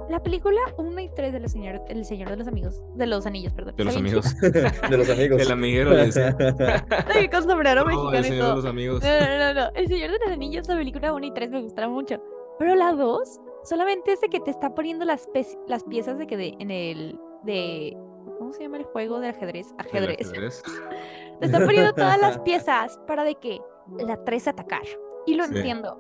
la 0.10 0.22
película 0.24 0.60
1 0.78 1.00
y 1.02 1.10
3 1.10 1.34
de 1.34 1.40
los 1.40 1.52
señor, 1.52 1.82
El 1.90 2.06
Señor 2.06 2.30
de 2.30 2.38
los 2.38 2.48
Amigos, 2.48 2.82
de 2.96 3.06
los 3.08 3.26
Anillos, 3.26 3.54
perdón. 3.54 3.76
De 3.76 3.84
los 3.84 3.96
amigos. 3.98 4.36
de 4.42 4.98
los 4.98 5.10
amigos. 5.10 5.42
El 5.42 5.52
amiguero 5.52 5.92
le 5.92 6.06
decía. 6.08 6.36
con 7.32 7.44
sombrero 7.44 7.82
No, 7.82 7.88
mexicano 7.88 8.14
el 8.18 8.20
y 8.26 8.28
Señor 8.28 8.40
todo. 8.42 8.50
de 8.50 8.56
los 8.56 8.66
amigos. 8.66 9.04
No, 9.04 9.10
no, 9.20 9.38
no, 9.38 9.54
no. 9.62 9.70
El 9.76 9.88
Señor 9.88 10.12
de 10.12 10.20
los 10.20 10.30
Anillos, 10.32 10.68
la 10.68 10.76
película 10.76 11.14
1 11.14 11.26
y 11.26 11.32
3 11.34 11.50
me 11.52 11.62
gustaron 11.62 11.92
mucho. 11.94 12.22
Pero 12.60 12.76
la 12.76 12.92
2, 12.94 13.40
solamente 13.64 14.14
es 14.14 14.22
de 14.22 14.30
que 14.30 14.40
te 14.40 14.52
está 14.52 14.74
poniendo 14.74 15.06
las, 15.06 15.28
pe- 15.28 15.46
las 15.68 15.84
piezas 15.84 16.18
de 16.18 16.26
que 16.28 16.38
de, 16.38 16.56
en 16.60 16.72
el. 16.72 17.20
de. 17.44 17.96
¿Cómo 18.40 18.54
se 18.54 18.64
llama 18.64 18.78
el 18.78 18.84
juego 18.86 19.20
de 19.20 19.30
ajedrez? 19.30 19.74
Ajedrez. 19.78 20.30
ajedrez. 20.30 20.64
Te 21.40 21.46
están 21.46 21.66
poniendo 21.66 21.94
todas 21.94 22.20
las 22.20 22.40
piezas 22.40 23.00
para 23.08 23.24
de 23.24 23.36
que 23.36 23.60
la 24.00 24.24
3 24.24 24.48
atacar. 24.48 24.82
Y 25.28 25.36
lo 25.36 25.46
Sí. 25.46 25.56
entiendo. 25.56 26.00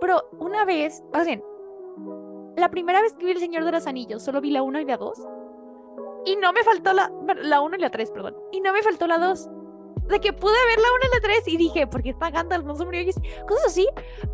Pero 0.00 0.22
una 0.38 0.64
vez, 0.64 1.02
o 1.12 1.24
sea, 1.24 1.40
la 2.56 2.70
primera 2.70 3.00
vez 3.00 3.14
que 3.14 3.26
vi 3.26 3.32
El 3.32 3.38
Señor 3.38 3.64
de 3.64 3.72
los 3.72 3.86
Anillos, 3.86 4.22
solo 4.22 4.40
vi 4.40 4.50
la 4.50 4.62
1 4.62 4.80
y 4.80 4.84
la 4.84 4.96
2. 4.96 5.28
Y 6.24 6.36
no 6.36 6.52
me 6.52 6.62
faltó 6.62 6.92
la, 6.92 7.08
bueno, 7.08 7.42
la 7.42 7.60
1 7.60 7.76
y 7.76 7.80
la 7.80 7.90
3, 7.90 8.10
perdón. 8.10 8.36
Y 8.52 8.60
no 8.60 8.72
me 8.72 8.82
faltó 8.82 9.06
la 9.06 9.18
2. 9.18 9.48
De 10.08 10.20
que 10.20 10.32
pude 10.32 10.66
ver 10.66 10.78
la 10.78 10.88
1 10.94 10.98
y 11.02 11.14
la 11.14 11.20
3 11.20 11.48
y 11.48 11.56
dije, 11.56 11.86
porque 11.86 12.10
está 12.10 12.30
Gandalf, 12.30 12.64
no 12.64 12.74
se 12.76 12.84
murió. 12.84 13.04
Cosas 13.48 13.66
así. 13.66 13.88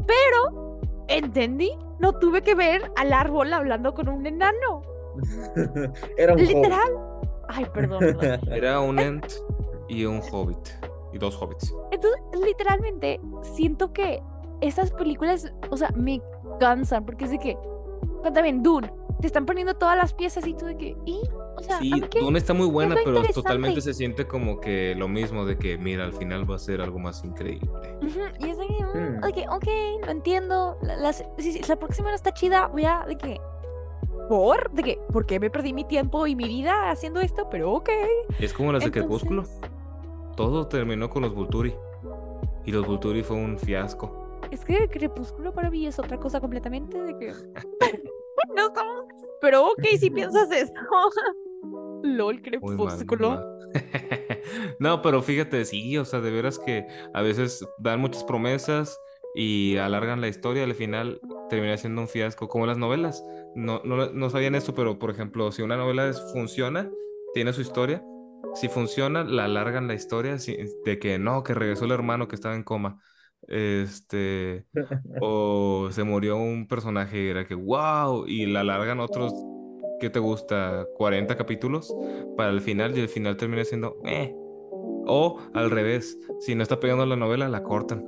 Pero, 0.07 0.81
entendí. 1.09 1.71
No 1.99 2.13
tuve 2.13 2.43
que 2.43 2.55
ver 2.55 2.93
al 2.97 3.13
árbol 3.13 3.53
hablando 3.53 3.93
con 3.93 4.09
un 4.09 4.25
enano. 4.27 4.83
Era 6.17 6.35
un 6.35 6.39
Literal. 6.39 6.93
Ay, 7.49 7.67
perdón, 7.73 7.99
perdón. 7.99 8.41
Era 8.53 8.81
un 8.81 8.99
Ent 8.99 9.27
y 9.89 10.05
un 10.05 10.21
Hobbit. 10.31 10.69
Y 11.13 11.19
dos 11.19 11.41
Hobbits. 11.41 11.75
Entonces, 11.91 12.21
literalmente, 12.45 13.21
siento 13.43 13.93
que 13.93 14.23
esas 14.61 14.93
películas, 14.93 15.53
o 15.71 15.77
sea, 15.77 15.91
me 15.97 16.21
cansan, 16.61 17.05
porque 17.05 17.25
es 17.25 17.31
de 17.31 17.39
que, 17.39 17.57
pero 18.23 18.33
también 18.33 18.63
Dune, 18.63 18.93
te 19.21 19.27
están 19.27 19.47
poniendo 19.47 19.75
todas 19.75 19.97
las 19.97 20.13
piezas 20.15 20.47
y 20.47 20.55
tú 20.55 20.67
de 20.67 20.77
que, 20.77 20.97
¿y? 21.05 21.21
O 21.57 21.63
sea, 21.63 21.79
Sí. 21.79 21.91
Dune 22.21 22.39
está 22.39 22.55
muy 22.55 22.69
buena, 22.69 22.95
pero 23.05 23.23
totalmente 23.35 23.81
se 23.81 23.93
siente 23.95 24.27
como 24.27 24.61
que 24.61 24.95
lo 24.97 25.09
mismo 25.09 25.45
de 25.45 25.59
que, 25.59 25.77
mira, 25.77 26.05
al 26.05 26.13
final 26.13 26.49
va 26.49 26.55
a 26.55 26.59
ser 26.59 26.81
algo 26.81 26.99
más 27.01 27.25
increíble. 27.25 27.69
Y 28.41 28.49
es 28.49 28.59
de 28.59 28.67
que, 28.67 28.85
mm, 28.85 29.17
Hmm. 29.17 29.33
que, 29.33 29.49
ok, 29.49 30.05
lo 30.07 30.11
entiendo, 30.13 30.79
la, 30.83 31.13
si, 31.13 31.25
la 31.69 31.77
próxima 31.77 32.11
no 32.11 32.15
está 32.15 32.33
chida, 32.33 32.69
voy 32.69 32.85
a, 32.85 33.05
de 33.09 33.17
que, 33.19 33.41
¿por? 34.29 34.71
De 34.71 34.83
que, 34.85 35.01
¿por 35.13 35.27
qué 35.27 35.41
me 35.41 35.51
perdí 35.51 35.73
mi 35.73 35.85
tiempo 35.85 36.27
y 36.27 36.37
mi 36.37 36.47
vida 36.47 36.91
haciendo 36.91 37.21
esto? 37.21 37.49
Pero 37.51 37.73
ok. 37.73 37.89
Es 38.39 38.53
como 38.53 38.73
las 38.73 38.85
de 38.85 38.91
Crepúsculo. 38.93 39.43
Entonces, 39.43 39.71
Todo 40.37 40.69
terminó 40.69 41.11
con 41.11 41.23
los 41.23 41.35
Vulturi. 41.35 41.75
Y 42.65 42.71
los 42.71 42.87
Vulturi 42.87 43.25
fue 43.25 43.37
un 43.37 43.59
fiasco. 43.59 44.28
Es 44.51 44.65
que 44.65 44.89
Crepúsculo 44.89 45.53
para 45.53 45.71
mí 45.71 45.87
es 45.87 45.99
otra 45.99 46.19
cosa 46.19 46.41
completamente 46.41 47.01
de 47.01 47.17
que... 47.19 47.33
no 48.57 48.67
estamos... 48.69 49.05
Pero 49.41 49.67
ok, 49.69 49.83
si 49.99 50.11
piensas 50.11 50.51
eso. 50.51 50.73
LOL, 52.03 52.41
Crepúsculo. 52.43 53.31
mal. 53.31 53.59
no, 54.79 55.03
pero 55.03 55.23
fíjate, 55.23 55.65
sí, 55.65 55.99
o 55.99 56.05
sea, 56.05 56.21
de 56.21 56.31
veras 56.31 56.59
que 56.59 56.87
a 57.13 57.23
veces 57.23 57.65
dan 57.79 58.01
muchas 58.01 58.25
promesas 58.25 58.99
y 59.35 59.77
alargan 59.77 60.21
la 60.21 60.29
historia, 60.29 60.65
al 60.65 60.75
final 60.75 61.21
termina 61.51 61.77
siendo 61.77 62.01
un 62.01 62.09
fiasco, 62.09 62.49
como 62.49 62.67
las 62.67 62.79
novelas. 62.79 63.23
No, 63.55 63.81
no, 63.85 64.11
no 64.11 64.31
sabían 64.31 64.55
esto, 64.55 64.75
pero 64.75 64.99
por 64.99 65.11
ejemplo, 65.11 65.53
si 65.53 65.63
una 65.63 65.77
novela 65.77 66.09
es- 66.09 66.21
funciona, 66.33 66.91
tiene 67.35 67.53
su 67.53 67.61
historia, 67.61 68.03
si 68.55 68.69
funciona, 68.69 69.25
la 69.25 69.45
alargan 69.45 69.87
la 69.87 69.95
historia 69.95 70.39
si- 70.39 70.57
de 70.85 70.99
que 70.99 71.19
no, 71.19 71.43
que 71.43 71.55
regresó 71.55 71.85
el 71.85 71.93
hermano 71.93 72.27
que 72.29 72.37
estaba 72.37 72.55
en 72.55 72.63
coma. 72.65 73.01
Este, 73.49 74.67
o 75.21 75.89
se 75.93 76.05
murió 76.05 76.37
un 76.37 76.67
personaje 76.69 77.25
y 77.25 77.29
era 77.29 77.47
que 77.47 77.55
wow, 77.55 78.27
y 78.27 78.47
la 78.47 78.61
alargan 78.61 79.01
otros, 79.01 79.33
¿qué 80.01 80.11
te 80.11 80.19
gusta? 80.21 80.87
40 80.97 81.37
capítulos 81.37 81.97
para 82.37 82.51
el 82.51 82.61
final 82.61 82.97
y 82.97 83.01
el 83.01 83.09
final 83.09 83.37
termina 83.37 83.65
siendo 83.65 83.97
eh. 84.05 84.35
O 85.07 85.39
al 85.55 85.71
revés, 85.71 86.19
si 86.41 86.55
no 86.55 86.63
está 86.63 86.81
pegando 86.81 87.07
la 87.07 87.17
novela, 87.17 87.49
la 87.49 87.63
cortan 87.63 88.05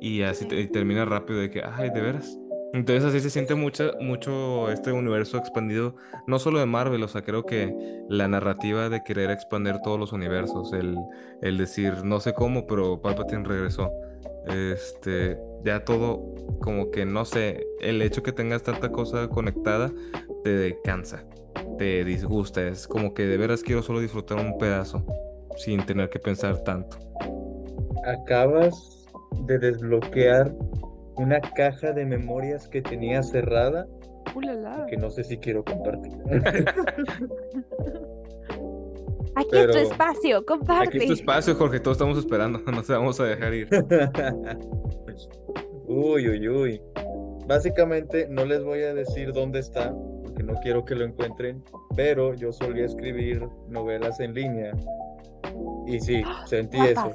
y 0.00 0.22
así 0.22 0.46
te- 0.46 0.60
y 0.60 0.68
termina 0.68 1.04
rápido 1.04 1.40
de 1.40 1.50
que, 1.50 1.62
ay, 1.64 1.90
de 1.90 2.00
veras. 2.00 2.38
Entonces 2.72 3.04
así 3.04 3.20
se 3.20 3.30
siente 3.30 3.54
mucho, 3.54 3.92
mucho 4.00 4.70
este 4.70 4.92
universo 4.92 5.38
expandido, 5.38 5.96
no 6.26 6.38
solo 6.38 6.58
de 6.60 6.66
Marvel, 6.66 7.02
o 7.02 7.08
sea, 7.08 7.22
creo 7.22 7.44
que 7.44 7.74
la 8.08 8.28
narrativa 8.28 8.88
de 8.88 9.02
querer 9.02 9.30
expandir 9.30 9.80
todos 9.80 9.98
los 9.98 10.12
universos, 10.12 10.72
el, 10.72 11.06
el 11.42 11.58
decir, 11.58 12.04
no 12.04 12.20
sé 12.20 12.32
cómo, 12.34 12.66
pero 12.66 13.00
Palpatine 13.02 13.44
regresó. 13.44 13.92
Este, 14.46 15.38
ya 15.64 15.84
todo 15.84 16.34
como 16.60 16.90
que 16.90 17.04
no 17.04 17.24
sé, 17.24 17.66
el 17.80 18.02
hecho 18.02 18.22
que 18.22 18.32
tengas 18.32 18.62
tanta 18.62 18.90
cosa 18.90 19.28
conectada 19.28 19.90
te 20.44 20.78
cansa, 20.82 21.24
te 21.78 22.04
disgusta, 22.04 22.66
es 22.66 22.86
como 22.86 23.14
que 23.14 23.26
de 23.26 23.36
veras 23.36 23.62
quiero 23.62 23.82
solo 23.82 24.00
disfrutar 24.00 24.38
un 24.38 24.58
pedazo 24.58 25.04
sin 25.56 25.84
tener 25.84 26.08
que 26.10 26.18
pensar 26.18 26.62
tanto. 26.64 26.98
Acabas 28.04 29.06
de 29.46 29.58
desbloquear 29.58 30.52
una 31.16 31.40
caja 31.40 31.92
de 31.92 32.04
memorias 32.06 32.66
que 32.68 32.82
tenía 32.82 33.22
cerrada 33.22 33.86
que 34.88 34.96
no 34.96 35.10
sé 35.10 35.24
si 35.24 35.36
quiero 35.38 35.64
compartir. 35.64 36.12
Aquí 39.36 39.56
es 39.56 39.66
tu 39.66 39.72
Pero- 39.72 39.78
espacio, 39.78 40.44
comparte. 40.46 40.88
Aquí 40.88 40.98
es 40.98 41.06
tu 41.06 41.12
espacio, 41.14 41.54
Jorge, 41.54 41.80
todos 41.80 41.96
estamos 41.96 42.18
esperando, 42.18 42.58
no 42.66 42.82
te 42.82 42.92
vamos 42.92 43.18
a 43.20 43.24
dejar 43.24 43.54
ir. 43.54 43.68
Uy, 45.86 46.28
uy, 46.28 46.48
uy. 46.48 46.82
Básicamente 47.46 48.28
no 48.28 48.44
les 48.44 48.62
voy 48.62 48.82
a 48.82 48.94
decir 48.94 49.32
dónde 49.32 49.58
está, 49.58 49.92
porque 50.22 50.42
no 50.44 50.54
quiero 50.62 50.84
que 50.84 50.94
lo 50.94 51.04
encuentren, 51.04 51.64
pero 51.96 52.34
yo 52.34 52.52
solía 52.52 52.84
escribir 52.86 53.44
novelas 53.68 54.20
en 54.20 54.34
línea. 54.34 54.72
Y 55.86 55.98
sí, 56.00 56.22
sentí 56.46 56.78
eso. 56.78 57.12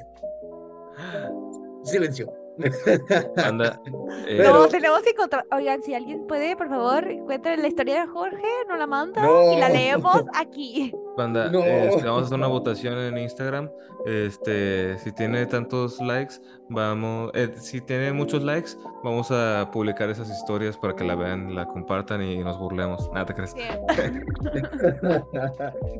Silencio. 1.83 2.33
Anda, 3.37 3.79
eh, 4.27 4.35
Pero- 4.37 4.53
No, 4.53 4.67
tenemos 4.67 5.01
que 5.01 5.09
encontrar. 5.11 5.45
Oigan, 5.51 5.81
si 5.83 5.93
alguien 5.93 6.25
puede, 6.27 6.55
por 6.55 6.69
favor, 6.69 7.09
encuentren 7.09 7.61
la 7.61 7.67
historia 7.67 8.01
de 8.01 8.07
Jorge, 8.07 8.43
nos 8.69 8.77
la 8.79 8.87
manda 8.87 9.21
y 9.53 9.59
la 9.59 9.67
No. 9.69 9.73
leemos 9.75 10.21
aquí. 10.33 10.93
Banda, 11.17 11.49
No. 11.49 11.59
este, 11.63 12.03
vamos 12.05 12.23
a 12.23 12.25
hacer 12.25 12.37
una 12.37 12.47
votación 12.47 12.97
en 12.97 13.17
Instagram. 13.17 13.69
Este, 14.05 14.97
si 14.99 15.11
tiene 15.13 15.45
tantos 15.47 15.99
likes, 15.99 16.35
vamos, 16.69 17.31
eh, 17.33 17.51
si 17.55 17.81
tiene 17.81 18.13
muchos 18.13 18.43
likes, 18.43 18.71
vamos 19.03 19.31
a 19.31 19.69
publicar 19.71 20.09
esas 20.09 20.29
historias 20.29 20.77
para 20.77 20.95
que 20.95 21.03
la 21.03 21.15
vean, 21.15 21.55
la 21.55 21.65
compartan 21.65 22.21
y 22.21 22.37
nos 22.43 22.59
burlemos. 22.59 23.09
Nada 23.13 23.25
te 23.25 23.33
crees. 23.33 23.51
Sí, 23.51 23.59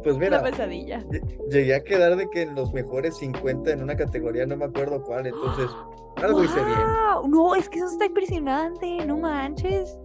Pues 0.04 0.16
Una 0.16 0.26
mira, 0.26 0.44
pesadilla. 0.44 1.00
lle- 1.04 1.50
llegué 1.50 1.76
a 1.76 1.84
quedar 1.84 2.16
de 2.16 2.30
que 2.30 2.44
en 2.44 2.56
los 2.56 2.74
mejores 2.74 3.18
50 3.18 3.72
en 3.72 3.84
una 3.84 3.96
categoría, 3.96 4.46
no 4.46 4.58
me 4.58 4.66
acuerdo 4.66 5.02
cuál, 5.04 5.28
entonces 5.28 5.68
algo 6.24 6.44
hice 6.44 6.56
bien. 6.64 6.78
¡Guau! 6.78 7.28
No, 7.28 7.56
es 7.56 7.70
que 7.70 7.80
eso 7.80 7.88
está 7.88 8.06
impresionante, 8.06 9.06
no 9.06 9.18
manches. 9.18 9.98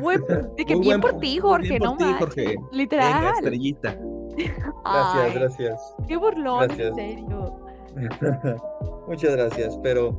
Buen- 0.00 0.24
de 0.56 0.64
que 0.64 0.74
Muy 0.76 0.86
bien 0.86 1.00
buen 1.00 1.12
por 1.12 1.20
ti, 1.20 1.30
bien 1.32 1.42
Jorge, 1.42 1.78
por 1.78 1.88
no 1.88 1.96
ti, 1.96 2.04
manches. 2.04 2.18
Jorge. 2.20 2.56
Literal. 2.72 3.14
Venga, 3.14 3.30
estrellita. 3.34 3.98
Gracias, 4.38 4.74
Ay, 4.84 5.32
gracias. 5.34 5.94
Qué 6.06 6.16
burlón, 6.16 6.68
Gracias. 6.68 6.88
en 6.88 6.94
serio. 6.96 7.60
Muchas 9.08 9.32
gracias, 9.32 9.78
pero 9.82 10.18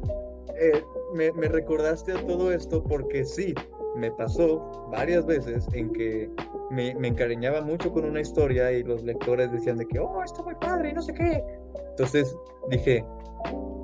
eh, 0.59 0.83
me, 1.13 1.31
me 1.33 1.47
recordaste 1.47 2.13
a 2.13 2.25
todo 2.25 2.51
esto 2.51 2.83
porque 2.83 3.23
sí, 3.23 3.53
me 3.95 4.11
pasó 4.11 4.87
varias 4.91 5.25
veces 5.25 5.67
en 5.73 5.91
que 5.93 6.29
me, 6.69 6.93
me 6.95 7.09
encariñaba 7.09 7.61
mucho 7.61 7.91
con 7.91 8.05
una 8.05 8.21
historia 8.21 8.71
y 8.71 8.83
los 8.83 9.03
lectores 9.03 9.51
decían 9.51 9.77
de 9.77 9.85
que, 9.87 9.99
oh, 9.99 10.23
está 10.23 10.41
muy 10.43 10.55
padre 10.55 10.89
y 10.89 10.93
no 10.93 11.01
sé 11.01 11.13
qué. 11.13 11.43
Entonces 11.91 12.35
dije, 12.69 13.05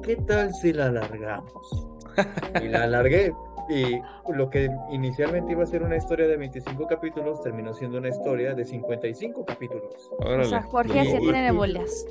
¿qué 0.04 0.16
tal 0.28 0.54
si 0.54 0.74
la 0.74 0.88
alargamos? 0.88 1.88
Y 2.64 2.70
la 2.70 2.84
alargué. 2.84 3.34
Y 3.70 4.00
lo 4.32 4.50
que 4.50 4.70
inicialmente 4.92 5.54
iba 5.54 5.64
a 5.64 5.68
ser 5.68 5.82
una 5.84 5.98
historia 5.98 6.28
de 6.28 6.38
25 6.38 6.86
capítulos 6.88 7.42
terminó 7.42 7.74
siendo 7.74 7.98
una 7.98 8.10
historia 8.10 8.54
de 8.54 8.64
55 8.64 9.44
capítulos. 9.46 10.12
O 10.20 10.26
Órale. 10.26 10.46
sea, 10.46 10.62
Jorge 10.62 11.06
se 11.06 11.20
tiene 11.20 11.52
bolas. 11.52 12.06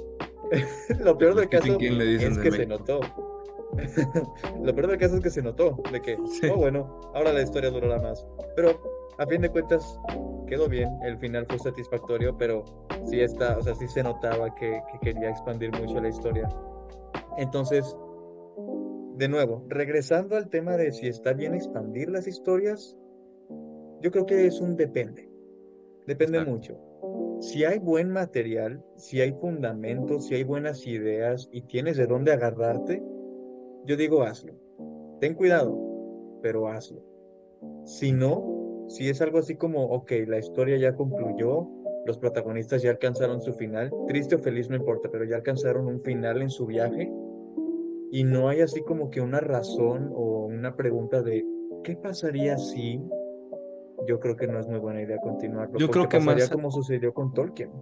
Lo 1.00 1.16
peor 1.16 1.34
del 1.36 1.48
caso 1.48 1.76
quién 1.78 1.98
le 1.98 2.04
dicen 2.04 2.32
es 2.32 2.36
de 2.38 2.42
que 2.42 2.50
se 2.52 2.66
notó. 2.66 3.00
Lo 4.62 4.74
peor 4.74 4.88
del 4.88 4.98
caso 4.98 5.16
es 5.16 5.22
que 5.22 5.30
se 5.30 5.42
notó, 5.42 5.80
de 5.90 6.00
que, 6.00 6.16
Sí. 6.28 6.48
oh 6.52 6.56
bueno, 6.56 7.00
ahora 7.14 7.32
la 7.32 7.42
historia 7.42 7.70
durará 7.70 8.00
más. 8.00 8.26
Pero 8.56 8.80
a 9.18 9.26
fin 9.26 9.40
de 9.40 9.48
cuentas 9.48 9.98
quedó 10.46 10.68
bien, 10.68 10.88
el 11.04 11.16
final 11.18 11.46
fue 11.46 11.58
satisfactorio, 11.58 12.36
pero 12.36 12.64
sí 13.06 13.20
está, 13.20 13.56
o 13.58 13.62
sea, 13.62 13.74
sí 13.74 13.88
se 13.88 14.02
notaba 14.02 14.54
que, 14.54 14.80
que 14.92 14.98
quería 15.12 15.30
expandir 15.30 15.72
mucho 15.72 16.00
la 16.00 16.08
historia. 16.08 16.48
Entonces, 17.38 17.96
de 19.16 19.28
nuevo, 19.28 19.64
regresando 19.68 20.36
al 20.36 20.48
tema 20.48 20.76
de 20.76 20.92
si 20.92 21.06
está 21.06 21.32
bien 21.32 21.54
expandir 21.54 22.10
las 22.10 22.26
historias, 22.26 22.96
yo 24.00 24.10
creo 24.10 24.26
que 24.26 24.46
es 24.46 24.60
un 24.60 24.76
depende. 24.76 25.30
Depende 26.06 26.38
Exacto. 26.38 26.50
mucho. 26.52 27.40
Si 27.40 27.64
hay 27.64 27.78
buen 27.78 28.10
material, 28.10 28.84
si 28.96 29.20
hay 29.20 29.32
fundamentos, 29.32 30.26
si 30.26 30.34
hay 30.34 30.44
buenas 30.44 30.86
ideas 30.86 31.48
y 31.52 31.62
tienes 31.62 31.96
de 31.96 32.06
dónde 32.06 32.32
agarrarte, 32.32 33.02
yo 33.84 33.96
digo 33.96 34.22
hazlo. 34.22 34.54
Ten 35.20 35.34
cuidado, 35.34 35.78
pero 36.42 36.68
hazlo. 36.68 37.02
Si 37.84 38.12
no, 38.12 38.86
si 38.88 39.08
es 39.08 39.20
algo 39.20 39.38
así 39.38 39.56
como, 39.56 39.84
ok, 39.86 40.12
la 40.26 40.38
historia 40.38 40.76
ya 40.76 40.94
concluyó, 40.94 41.68
los 42.06 42.18
protagonistas 42.18 42.82
ya 42.82 42.90
alcanzaron 42.90 43.40
su 43.40 43.52
final, 43.54 43.90
triste 44.06 44.34
o 44.34 44.38
feliz 44.38 44.68
no 44.68 44.76
importa, 44.76 45.08
pero 45.10 45.24
ya 45.24 45.36
alcanzaron 45.36 45.86
un 45.86 46.02
final 46.02 46.42
en 46.42 46.50
su 46.50 46.66
viaje 46.66 47.10
y 48.14 48.22
no 48.22 48.48
hay 48.48 48.60
así 48.60 48.80
como 48.84 49.10
que 49.10 49.20
una 49.20 49.40
razón 49.40 50.12
o 50.14 50.46
una 50.46 50.76
pregunta 50.76 51.20
de 51.20 51.44
¿qué 51.82 51.96
pasaría 51.96 52.56
si? 52.56 53.02
Yo 54.06 54.20
creo 54.20 54.36
que 54.36 54.46
no 54.46 54.60
es 54.60 54.68
muy 54.68 54.78
buena 54.78 55.02
idea 55.02 55.18
continuarlo. 55.20 55.76
Yo 55.80 55.90
creo 55.90 56.08
que 56.08 56.18
pasaría 56.18 56.48
como 56.48 56.70
sucedió 56.70 57.12
con 57.12 57.34
Tolkien. 57.34 57.72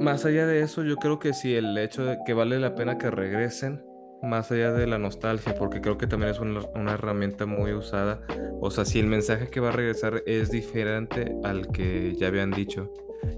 Más 0.00 0.24
allá 0.24 0.46
de 0.46 0.62
eso, 0.62 0.82
yo 0.82 0.96
creo 0.96 1.18
que 1.18 1.34
sí, 1.34 1.54
el 1.54 1.76
hecho 1.76 2.06
de 2.06 2.16
que 2.24 2.32
vale 2.32 2.58
la 2.58 2.74
pena 2.74 2.96
que 2.96 3.10
regresen, 3.10 3.84
más 4.22 4.50
allá 4.50 4.72
de 4.72 4.86
la 4.86 4.96
nostalgia, 4.96 5.54
porque 5.54 5.82
creo 5.82 5.98
que 5.98 6.06
también 6.06 6.30
es 6.30 6.40
una, 6.40 6.60
una, 6.74 6.94
herramienta 6.94 7.44
muy 7.44 7.74
usada. 7.74 8.22
O 8.62 8.70
sea, 8.70 8.86
si 8.86 8.98
el 8.98 9.08
mensaje 9.08 9.48
que 9.48 9.60
va 9.60 9.68
a 9.68 9.72
regresar 9.72 10.22
es 10.24 10.50
diferente 10.50 11.36
al 11.44 11.68
que 11.68 12.14
ya 12.14 12.28
habían 12.28 12.50
dicho. 12.50 12.90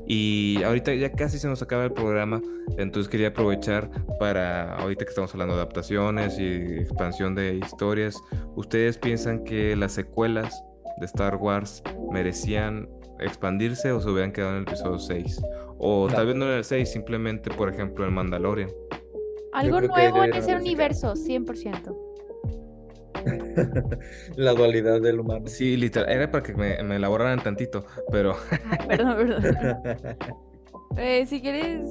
Y 0.07 0.63
ahorita 0.63 0.95
ya 0.95 1.13
casi 1.13 1.39
se 1.39 1.49
nos 1.49 1.63
acaba 1.63 1.85
el 1.85 1.93
programa, 1.93 2.41
entonces 2.79 3.11
quería 3.11 3.29
aprovechar 3.29 3.91
para, 4.19 4.77
ahorita 4.77 5.05
que 5.05 5.11
estamos 5.11 5.33
hablando 5.33 5.55
de 5.55 5.63
adaptaciones 5.63 6.39
y 6.39 6.79
expansión 6.79 7.35
de 7.35 7.57
historias, 7.57 8.17
¿ustedes 8.55 8.99
piensan 8.99 9.45
que 9.45 9.77
las 9.77 9.93
secuelas 9.93 10.63
de 10.99 11.07
Star 11.07 11.37
Wars 11.37 11.83
merecían 12.11 12.89
expandirse 13.21 13.93
o 13.93 14.01
se 14.01 14.11
hubieran 14.11 14.33
quedado 14.33 14.53
en 14.53 14.59
el 14.59 14.63
episodio 14.63 14.99
6? 14.99 15.41
O 15.79 16.09
tal 16.09 16.27
vez 16.27 16.37
no 16.37 16.47
en 16.47 16.59
el 16.59 16.65
6, 16.65 16.91
simplemente, 16.91 17.51
por 17.51 17.73
ejemplo, 17.73 18.07
en 18.07 18.15
Mandalorian. 18.15 18.71
Algo 19.53 19.81
nuevo 19.81 20.25
en 20.25 20.35
ese 20.35 20.55
universo, 20.57 21.15
100%. 21.15 22.04
la 24.37 24.53
dualidad 24.53 25.01
del 25.01 25.21
humano. 25.21 25.47
Sí, 25.47 25.77
literal. 25.77 26.11
Era 26.11 26.31
para 26.31 26.43
que 26.43 26.55
me, 26.55 26.83
me 26.83 26.97
elaboraran 26.97 27.43
tantito, 27.43 27.87
pero. 28.11 28.37
perdón, 28.89 29.17
perdón. 29.17 30.17
Eh, 30.97 31.27
si 31.27 31.41
quieres, 31.41 31.89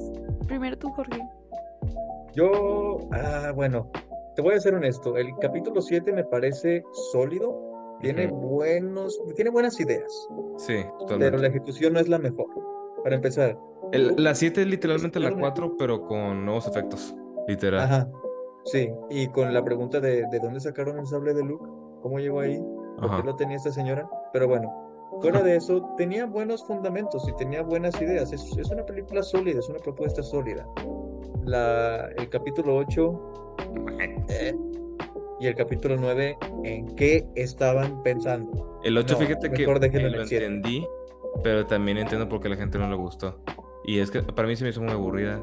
primero 0.47 0.77
tú, 0.77 0.89
Jorge. 0.91 1.19
Yo, 2.33 2.99
ah, 3.11 3.51
bueno, 3.53 3.91
te 4.35 4.41
voy 4.41 4.55
a 4.55 4.59
ser 4.59 4.75
honesto. 4.75 5.17
El 5.17 5.27
capítulo 5.41 5.81
7 5.81 6.11
me 6.13 6.23
parece 6.23 6.83
sólido. 7.11 7.97
Tiene 7.99 8.27
buenos, 8.27 9.19
tiene 9.35 9.49
buenas 9.49 9.79
ideas. 9.79 10.11
Sí, 10.57 10.83
totalmente. 10.99 11.31
Pero 11.31 11.37
la 11.37 11.47
ejecución 11.47 11.93
no 11.93 11.99
es 11.99 12.07
la 12.07 12.17
mejor. 12.17 12.47
Para 13.03 13.15
empezar. 13.15 13.57
la 13.91 14.35
7 14.35 14.61
es 14.61 14.67
literalmente 14.67 15.19
la 15.19 15.31
4, 15.33 15.75
pero 15.77 16.01
con 16.01 16.45
nuevos 16.45 16.67
efectos. 16.67 17.15
Literal. 17.47 17.81
Ajá. 17.81 18.09
Sí, 18.65 18.89
y 19.09 19.27
con 19.27 19.53
la 19.53 19.63
pregunta 19.63 19.99
de, 19.99 20.25
de 20.31 20.39
dónde 20.39 20.59
sacaron 20.59 20.97
el 20.99 21.05
sable 21.05 21.33
de 21.33 21.43
Luke, 21.43 21.65
cómo 22.01 22.19
llegó 22.19 22.39
ahí, 22.39 22.61
por 22.99 23.17
qué 23.17 23.23
lo 23.23 23.35
tenía 23.35 23.57
esta 23.57 23.71
señora. 23.71 24.07
Pero 24.31 24.47
bueno, 24.47 24.71
fuera 25.21 25.41
de 25.41 25.55
eso, 25.55 25.93
tenía 25.97 26.25
buenos 26.25 26.63
fundamentos 26.65 27.27
y 27.27 27.33
tenía 27.35 27.61
buenas 27.61 27.99
ideas. 28.01 28.31
Es, 28.31 28.55
es 28.57 28.69
una 28.69 28.85
película 28.85 29.23
sólida, 29.23 29.59
es 29.59 29.69
una 29.69 29.79
propuesta 29.79 30.23
sólida. 30.23 30.67
La, 31.45 32.07
el 32.17 32.29
capítulo 32.29 32.77
8 32.77 33.55
eh, 34.29 34.55
y 35.39 35.47
el 35.47 35.55
capítulo 35.55 35.97
9, 35.97 36.37
¿en 36.63 36.95
qué 36.95 37.27
estaban 37.35 38.01
pensando? 38.03 38.79
El 38.83 38.97
8, 38.97 39.17
fíjate 39.17 39.51
que 39.51 39.65
lo 39.65 40.21
entendí, 40.21 40.87
pero 41.43 41.65
también 41.65 41.97
entiendo 41.97 42.29
por 42.29 42.39
qué 42.39 42.47
a 42.47 42.51
la 42.51 42.57
gente 42.57 42.77
no 42.77 42.89
le 42.89 42.95
gustó. 42.95 43.39
Y 43.85 43.99
es 43.99 44.11
que 44.11 44.21
para 44.23 44.47
mí 44.47 44.55
se 44.55 44.63
me 44.63 44.69
hizo 44.69 44.81
muy 44.81 44.91
aburrida. 44.91 45.41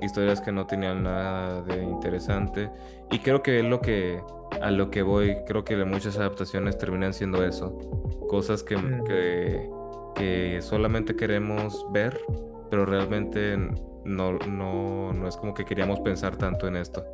historias 0.00 0.40
que 0.40 0.52
no 0.52 0.66
tenían 0.66 1.02
nada 1.02 1.62
de 1.62 1.82
interesante. 1.82 2.70
Y 3.10 3.18
creo 3.18 3.42
que 3.42 3.60
es 3.60 3.64
lo 3.64 3.80
que 3.80 4.20
a 4.60 4.70
lo 4.70 4.90
que 4.90 5.02
voy. 5.02 5.36
Creo 5.46 5.64
que 5.64 5.76
muchas 5.84 6.16
adaptaciones 6.18 6.78
terminan 6.78 7.12
siendo 7.12 7.44
eso. 7.44 7.76
Cosas 8.28 8.62
que, 8.62 8.76
mm. 8.76 9.04
que, 9.04 9.70
que 10.14 10.62
solamente 10.62 11.16
queremos 11.16 11.86
ver, 11.92 12.20
pero 12.70 12.86
realmente 12.86 13.56
no, 14.04 14.32
no, 14.32 15.12
no 15.12 15.28
es 15.28 15.36
como 15.36 15.54
que 15.54 15.64
queríamos 15.64 16.00
pensar 16.00 16.36
tanto 16.36 16.68
en 16.68 16.76
esto. 16.76 17.04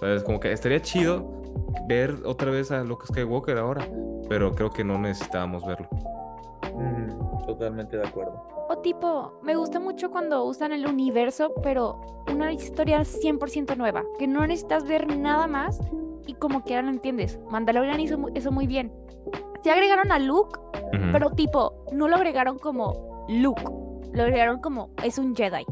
¿Sabes? 0.00 0.22
Como 0.22 0.40
que 0.40 0.52
estaría 0.52 0.80
chido 0.82 1.42
ver 1.88 2.14
otra 2.24 2.50
vez 2.50 2.70
a 2.70 2.82
Luke 2.84 3.06
Skywalker 3.06 3.58
ahora, 3.58 3.88
pero 4.28 4.54
creo 4.54 4.70
que 4.70 4.84
no 4.84 4.98
necesitábamos 4.98 5.64
verlo. 5.66 5.88
Mm, 6.76 7.46
totalmente 7.46 7.96
de 7.96 8.06
acuerdo. 8.06 8.42
O 8.68 8.78
tipo, 8.78 9.38
me 9.42 9.54
gusta 9.54 9.80
mucho 9.80 10.10
cuando 10.10 10.44
usan 10.44 10.72
el 10.72 10.86
universo, 10.86 11.52
pero 11.62 12.00
una 12.32 12.52
historia 12.52 13.00
100% 13.04 13.76
nueva, 13.76 14.04
que 14.18 14.26
no 14.26 14.46
necesitas 14.46 14.84
ver 14.86 15.16
nada 15.16 15.46
más 15.46 15.80
y 16.26 16.34
como 16.34 16.64
que 16.64 16.74
ahora 16.74 16.88
lo 16.88 16.92
entiendes. 16.92 17.38
Mandalorian 17.50 18.00
hizo 18.00 18.18
eso 18.34 18.50
muy 18.50 18.66
bien. 18.66 18.92
Se 19.62 19.70
agregaron 19.70 20.12
a 20.12 20.18
Luke, 20.18 20.58
pero 21.12 21.30
tipo, 21.30 21.84
no 21.92 22.08
lo 22.08 22.16
agregaron 22.16 22.58
como 22.58 23.24
Luke, 23.28 23.62
lo 24.12 24.22
agregaron 24.22 24.60
como 24.60 24.90
es 25.02 25.18
un 25.18 25.34
Jedi. 25.34 25.64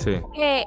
Sí. 0.00 0.16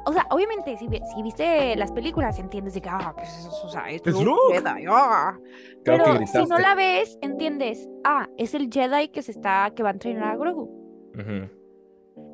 o 0.06 0.13
sea, 0.13 0.28
obviamente, 0.30 0.78
si, 0.78 0.88
viste 0.88 1.76
las 1.76 1.91
películas, 1.91 2.38
entiendes 2.38 2.76
de 2.76 2.82
que, 2.82 2.89
ah, 2.89 3.13
pues 3.15 3.30
es, 3.30 3.48
o 3.48 3.69
sea, 3.69 3.89
es, 3.89 4.06
Luke. 4.06 4.54
Jedi, 4.54 4.86
ah. 4.88 5.38
Pero 5.84 6.06
si 6.28 6.46
no 6.46 6.60
la 6.60 6.76
ves, 6.76 7.17
entiendes, 7.22 7.89
ah, 8.04 8.30
es 8.38 8.54
el 8.54 8.69
Jedi 8.72 9.10
que 9.10 9.22
se 9.24 9.32
está, 9.32 9.72
que 9.76 9.82
va 9.82 9.89
a 9.89 9.93
entrenar 9.93 10.30
a 10.30 10.38
Grogu. 10.38 10.69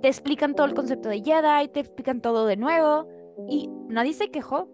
Te 0.02 0.08
explican 0.08 0.56
todo 0.56 0.68
el 0.68 0.74
concepto 0.74 1.10
de 1.10 1.22
Jedi, 1.22 1.70
te 1.70 1.80
explican 1.80 2.22
todo 2.22 2.46
de 2.46 2.58
nuevo 2.58 3.08
y 3.48 3.70
nadie 3.88 4.14
se 4.14 4.30
quejó. 4.30 4.70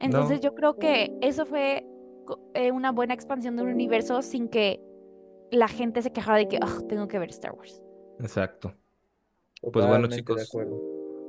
Entonces 0.00 0.40
yo 0.40 0.54
creo 0.54 0.78
que 0.78 1.16
eso 1.20 1.44
fue 1.44 1.84
eh, 2.54 2.70
una 2.70 2.92
buena 2.92 3.14
expansión 3.14 3.56
de 3.56 3.62
un 3.64 3.70
universo 3.70 4.22
sin 4.22 4.48
que 4.48 4.80
la 5.50 5.66
gente 5.66 6.02
se 6.02 6.12
quejara 6.12 6.38
de 6.38 6.48
que 6.48 6.60
tengo 6.88 7.08
que 7.08 7.18
ver 7.18 7.30
Star 7.30 7.52
Wars. 7.52 7.82
Exacto. 8.20 8.74
Pues 9.72 9.86
bueno 9.86 10.06
chicos, 10.06 10.52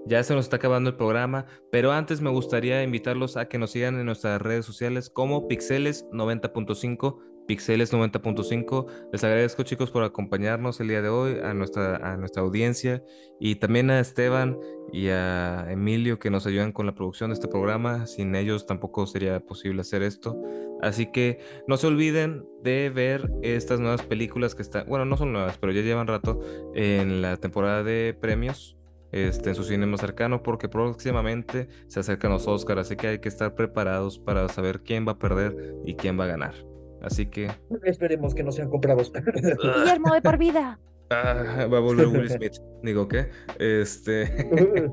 ya 0.06 0.24
se 0.24 0.34
nos 0.36 0.46
está 0.46 0.58
acabando 0.58 0.90
el 0.90 0.96
programa, 0.96 1.46
pero 1.72 1.92
antes 1.92 2.22
me 2.22 2.30
gustaría 2.30 2.84
invitarlos 2.84 3.38
a 3.38 3.48
que 3.48 3.58
nos 3.58 3.72
sigan 3.72 4.00
en 4.00 4.06
nuestras 4.06 4.42
redes 4.42 4.66
sociales 4.66 5.10
como 5.10 5.48
Pixeles 5.48 6.06
90.5 6.12 7.30
Pixeles 7.50 7.92
90.5. 7.92 8.86
Les 9.12 9.24
agradezco 9.24 9.64
chicos 9.64 9.90
por 9.90 10.04
acompañarnos 10.04 10.80
el 10.82 10.90
día 10.90 11.02
de 11.02 11.10
hoy, 11.10 11.40
a 11.44 11.56
nuestra, 11.56 11.96
a 11.96 12.16
nuestra 12.16 12.44
audiencia 12.44 13.04
y 13.40 13.56
también 13.56 13.90
a 13.90 14.00
Esteban 14.00 14.56
y 14.94 15.08
a 15.08 15.66
Emilio 15.68 16.20
que 16.20 16.30
nos 16.30 16.46
ayudan 16.46 16.72
con 16.72 16.86
la 16.86 16.94
producción 16.94 17.32
de 17.32 17.34
este 17.34 17.48
programa. 17.48 18.06
Sin 18.06 18.36
ellos 18.36 18.68
tampoco 18.68 19.08
sería 19.08 19.40
posible 19.40 19.82
hacer 19.82 20.04
esto. 20.04 20.40
Así 20.84 21.12
que 21.12 21.40
no 21.68 21.78
se 21.78 21.88
olviden 21.88 22.46
de 22.62 22.92
ver 22.92 23.32
estas 23.42 23.80
nuevas 23.80 24.04
películas 24.04 24.54
que 24.54 24.62
están, 24.62 24.86
bueno, 24.88 25.06
no 25.06 25.18
son 25.18 25.34
nuevas, 25.34 25.58
pero 25.58 25.72
ya 25.72 25.82
llevan 25.82 26.06
rato 26.06 26.40
en 26.76 27.24
la 27.24 27.38
temporada 27.38 27.84
de 27.84 28.16
premios. 28.22 28.79
Este, 29.12 29.50
en 29.50 29.56
su 29.56 29.64
cine 29.64 29.86
más 29.88 30.02
cercano 30.02 30.44
porque 30.44 30.70
próximamente 30.70 31.68
se 31.88 32.00
acercan 32.00 32.32
los 32.32 32.48
Oscars, 32.48 32.82
así 32.82 32.96
que 32.96 33.08
hay 33.08 33.20
que 33.20 33.30
estar 33.30 33.56
preparados 33.56 34.20
para 34.20 34.48
saber 34.50 34.82
quién 34.82 35.08
va 35.08 35.14
a 35.14 35.20
perder 35.20 35.76
y 35.84 35.96
quién 35.96 36.20
va 36.20 36.26
a 36.26 36.28
ganar. 36.28 36.54
Así 37.02 37.26
que. 37.26 37.50
Esperemos 37.84 38.36
que 38.36 38.44
no 38.44 38.52
sean 38.52 38.70
comprados. 38.70 39.12
Guillermo 39.62 40.14
de 40.14 40.22
por 40.22 40.38
vida. 40.38 40.80
Ah, 41.12 41.66
va 41.66 41.80
a 41.80 41.82
volver 41.82 42.06
Will 42.06 42.30
Smith. 42.30 42.58
Digo, 42.84 43.08
¿qué? 43.08 43.32
Este. 43.58 44.48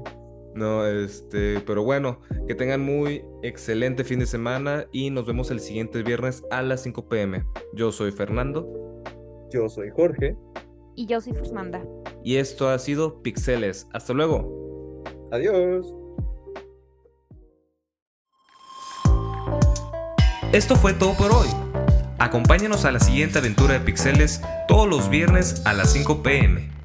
no, 0.55 0.87
este. 0.87 1.61
Pero 1.61 1.85
bueno, 1.85 2.21
que 2.49 2.55
tengan 2.55 2.81
muy 2.81 3.23
excelente 3.43 4.03
fin 4.03 4.21
de 4.21 4.25
semana 4.25 4.87
y 4.93 5.11
nos 5.11 5.27
vemos 5.27 5.51
el 5.51 5.61
siguiente 5.61 6.03
viernes 6.03 6.43
a 6.51 6.63
las 6.63 6.83
5 6.85 7.11
pm. 7.11 7.45
Yo 7.75 7.93
soy 7.93 8.13
Fernando. 8.13 8.67
Yo 9.53 9.69
soy 9.69 9.91
Jorge. 9.91 10.35
Y 10.97 11.07
yo 11.07 11.21
soy 11.21 11.35
Fusmanda. 11.35 11.85
Y 12.25 12.37
esto 12.37 12.71
ha 12.71 12.79
sido 12.79 13.23
Pixeles. 13.23 13.87
Hasta 13.93 14.15
luego. 14.15 15.05
Adiós. 15.31 15.95
Esto 20.53 20.75
fue 20.77 20.95
todo 20.95 21.13
por 21.15 21.33
hoy. 21.33 21.49
Acompáñanos 22.19 22.87
a 22.87 22.93
la 22.93 22.99
siguiente 22.99 23.39
aventura 23.39 23.75
de 23.75 23.81
Pixeles 23.81 24.41
todos 24.67 24.89
los 24.89 25.11
viernes 25.11 25.61
a 25.67 25.75
las 25.75 25.93
5 25.93 26.23
pm. 26.23 26.76